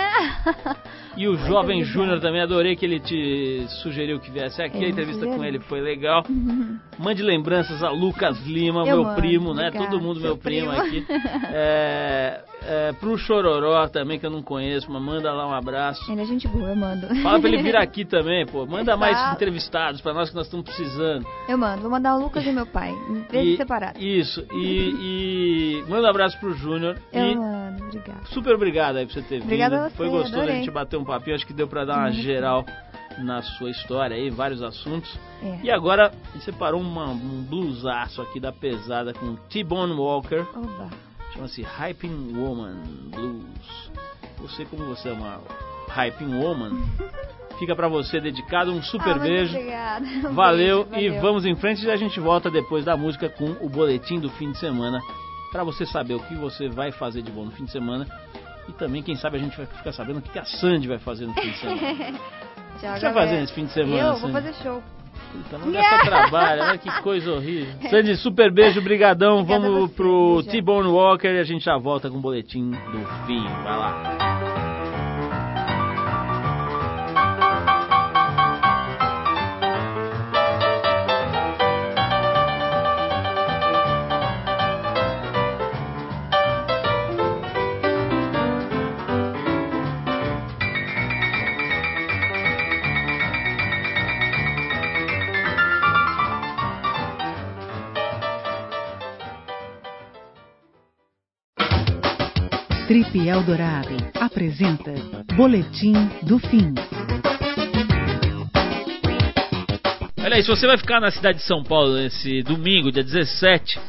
[1.15, 1.81] E o jovem.
[1.85, 4.83] Júnior também, adorei que ele te sugeriu que viesse aqui.
[4.83, 6.23] A entrevista com ele foi legal.
[6.99, 9.67] Mande lembranças a Lucas Lima, Eu meu mando, primo, né?
[9.67, 10.81] obrigada, Todo mundo meu primo, primo.
[10.81, 11.05] aqui.
[11.53, 16.11] É, é, pro Chororó também, que eu não conheço, mas manda lá um abraço.
[16.11, 17.07] Ele é gente boa, eu mando.
[17.21, 18.65] Fala pra ele vir aqui também, pô.
[18.65, 19.33] Manda mais Fala.
[19.33, 21.25] entrevistados pra nós que nós estamos precisando.
[21.47, 24.01] Eu mando, vou mandar o Lucas e meu pai, em vezes separados.
[24.01, 24.45] Isso.
[24.53, 26.97] E, e manda um abraço pro Júnior.
[27.11, 28.19] Eu E mando, obrigada.
[28.25, 29.43] super obrigado aí por você ter vindo.
[29.43, 30.55] Obrigada a você, Foi gostoso a adorei.
[30.57, 31.35] gente bater um papinho.
[31.35, 32.65] Acho que deu pra dar uma geral
[33.19, 35.17] na sua história aí, vários assuntos.
[35.43, 35.59] É.
[35.63, 40.45] E agora, separou uma, um blusaço aqui da pesada com T-Bone Walker.
[41.33, 42.75] Chama-se Hyping Woman
[43.07, 43.91] Blues.
[44.39, 45.39] Você, como você é uma
[45.89, 46.71] Hyping Woman,
[47.59, 48.71] fica pra você dedicado.
[48.71, 49.55] Um super Ah, beijo.
[49.55, 50.05] Obrigada.
[50.31, 51.21] Valeu, beijo, e valeu.
[51.21, 54.51] vamos em frente e a gente volta depois da música com o boletim do fim
[54.51, 54.99] de semana
[55.51, 58.07] Pra você saber o que você vai fazer de bom no fim de semana
[58.69, 60.97] e também quem sabe a gente vai ficar sabendo o que que a Sandy vai
[60.97, 62.19] fazer no fim de semana.
[62.75, 64.01] O que você vai fazer nesse fim de semana?
[64.01, 64.33] Eu vou Sandy?
[64.33, 64.83] fazer show.
[65.31, 67.73] Puta, não gasta trabalho, olha que coisa horrível.
[67.89, 69.39] Sandy, super beijo, brigadão.
[69.39, 70.43] Obrigada Vamos você, pro.
[70.43, 73.43] T-Bone Walker e a gente já volta com o boletim do fim.
[73.63, 74.40] Vai lá.
[103.01, 104.93] Trip Eldorado apresenta
[105.35, 106.71] Boletim do Fim.
[110.23, 113.79] Olha aí, se você vai ficar na cidade de São Paulo nesse domingo, dia 17,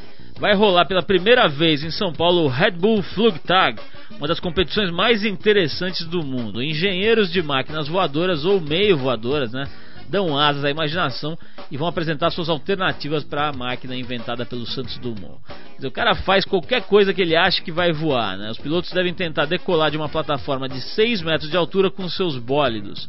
[0.41, 3.79] vai rolar pela primeira vez em São Paulo o Red Bull Flugtag,
[4.17, 6.63] uma das competições mais interessantes do mundo.
[6.63, 9.69] Engenheiros de máquinas voadoras ou meio voadoras, né?
[10.09, 11.39] Dão asas à imaginação
[11.71, 15.39] e vão apresentar suas alternativas para a máquina inventada pelo Santos Dumont.
[15.77, 18.51] Dizer, o cara faz qualquer coisa que ele acha que vai voar, né?
[18.51, 22.39] Os pilotos devem tentar decolar de uma plataforma de 6 metros de altura com seus
[22.39, 23.09] bólidos.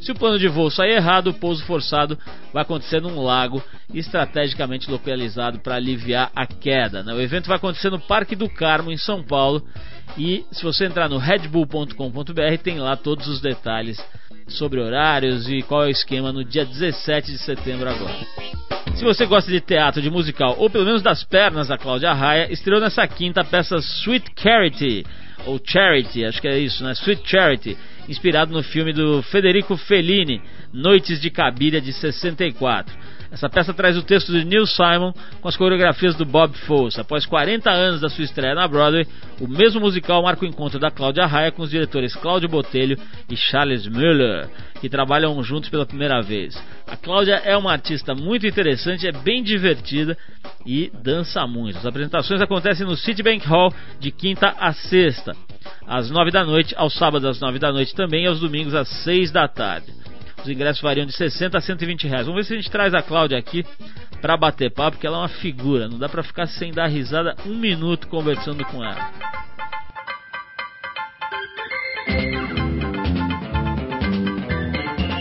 [0.00, 2.16] Se o plano de voo sair errado, o pouso forçado
[2.52, 3.62] vai acontecer num lago
[3.92, 7.02] estrategicamente localizado para aliviar a queda.
[7.02, 7.12] né?
[7.12, 9.62] O evento vai acontecer no Parque do Carmo, em São Paulo.
[10.16, 13.98] E se você entrar no redbull.com.br, tem lá todos os detalhes
[14.48, 18.14] sobre horários e qual é o esquema no dia 17 de setembro agora.
[18.96, 22.52] Se você gosta de teatro, de musical ou pelo menos das pernas da Cláudia Raia,
[22.52, 25.04] estreou nessa quinta a peça Sweet Charity,
[25.46, 26.92] ou Charity, acho que é isso, né?
[26.92, 27.76] Sweet Charity,
[28.08, 30.42] inspirado no filme do Federico Fellini,
[30.72, 32.92] Noites de Cabiria de 64.
[33.30, 37.00] Essa peça traz o texto de Neil Simon com as coreografias do Bob Fosse.
[37.00, 39.06] Após 40 anos da sua estreia na Broadway,
[39.38, 42.98] o mesmo musical marca o encontro da Cláudia Raia com os diretores Cláudio Botelho
[43.28, 44.48] e Charles Müller,
[44.80, 46.56] que trabalham juntos pela primeira vez.
[46.86, 50.16] A Cláudia é uma artista muito interessante, é bem divertida
[50.64, 51.76] e dança muito.
[51.78, 55.36] As apresentações acontecem no Citibank Hall de quinta a sexta,
[55.86, 58.88] às 9 da noite, aos sábados às 9 da noite também e aos domingos às
[59.04, 59.92] 6 da tarde.
[60.42, 62.26] Os ingressos variam de 60 a 120 reais.
[62.26, 63.64] Vamos ver se a gente traz a Cláudia aqui
[64.20, 65.88] pra bater papo, porque ela é uma figura.
[65.88, 69.10] Não dá pra ficar sem dar risada um minuto conversando com ela.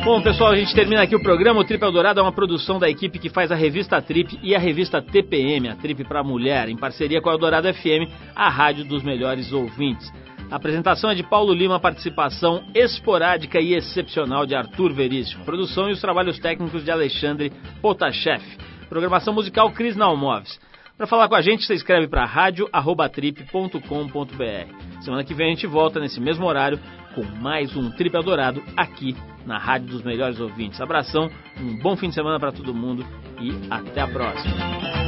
[0.08, 1.60] Bom, pessoal, a gente termina aqui o programa.
[1.60, 4.60] O Trip Eldorado é uma produção da equipe que faz a revista Trip e a
[4.60, 9.04] revista TPM, a Trip para Mulher, em parceria com a Eldorado FM, a rádio dos
[9.04, 10.10] melhores ouvintes.
[10.50, 15.44] A apresentação é de Paulo Lima, participação esporádica e excepcional de Arthur Veríssimo.
[15.44, 18.42] Produção e os trabalhos técnicos de Alexandre Potashev.
[18.88, 20.58] Programação musical Cris Nalmoves.
[20.98, 25.02] Para falar com a gente, você escreve para radio@trip.com.br.
[25.02, 26.80] Semana que vem a gente volta nesse mesmo horário
[27.14, 30.80] com mais um Trip Eldorado aqui na Rádio dos Melhores Ouvintes.
[30.80, 31.30] Abração,
[31.60, 33.06] um bom fim de semana para todo mundo
[33.40, 35.07] e até a próxima.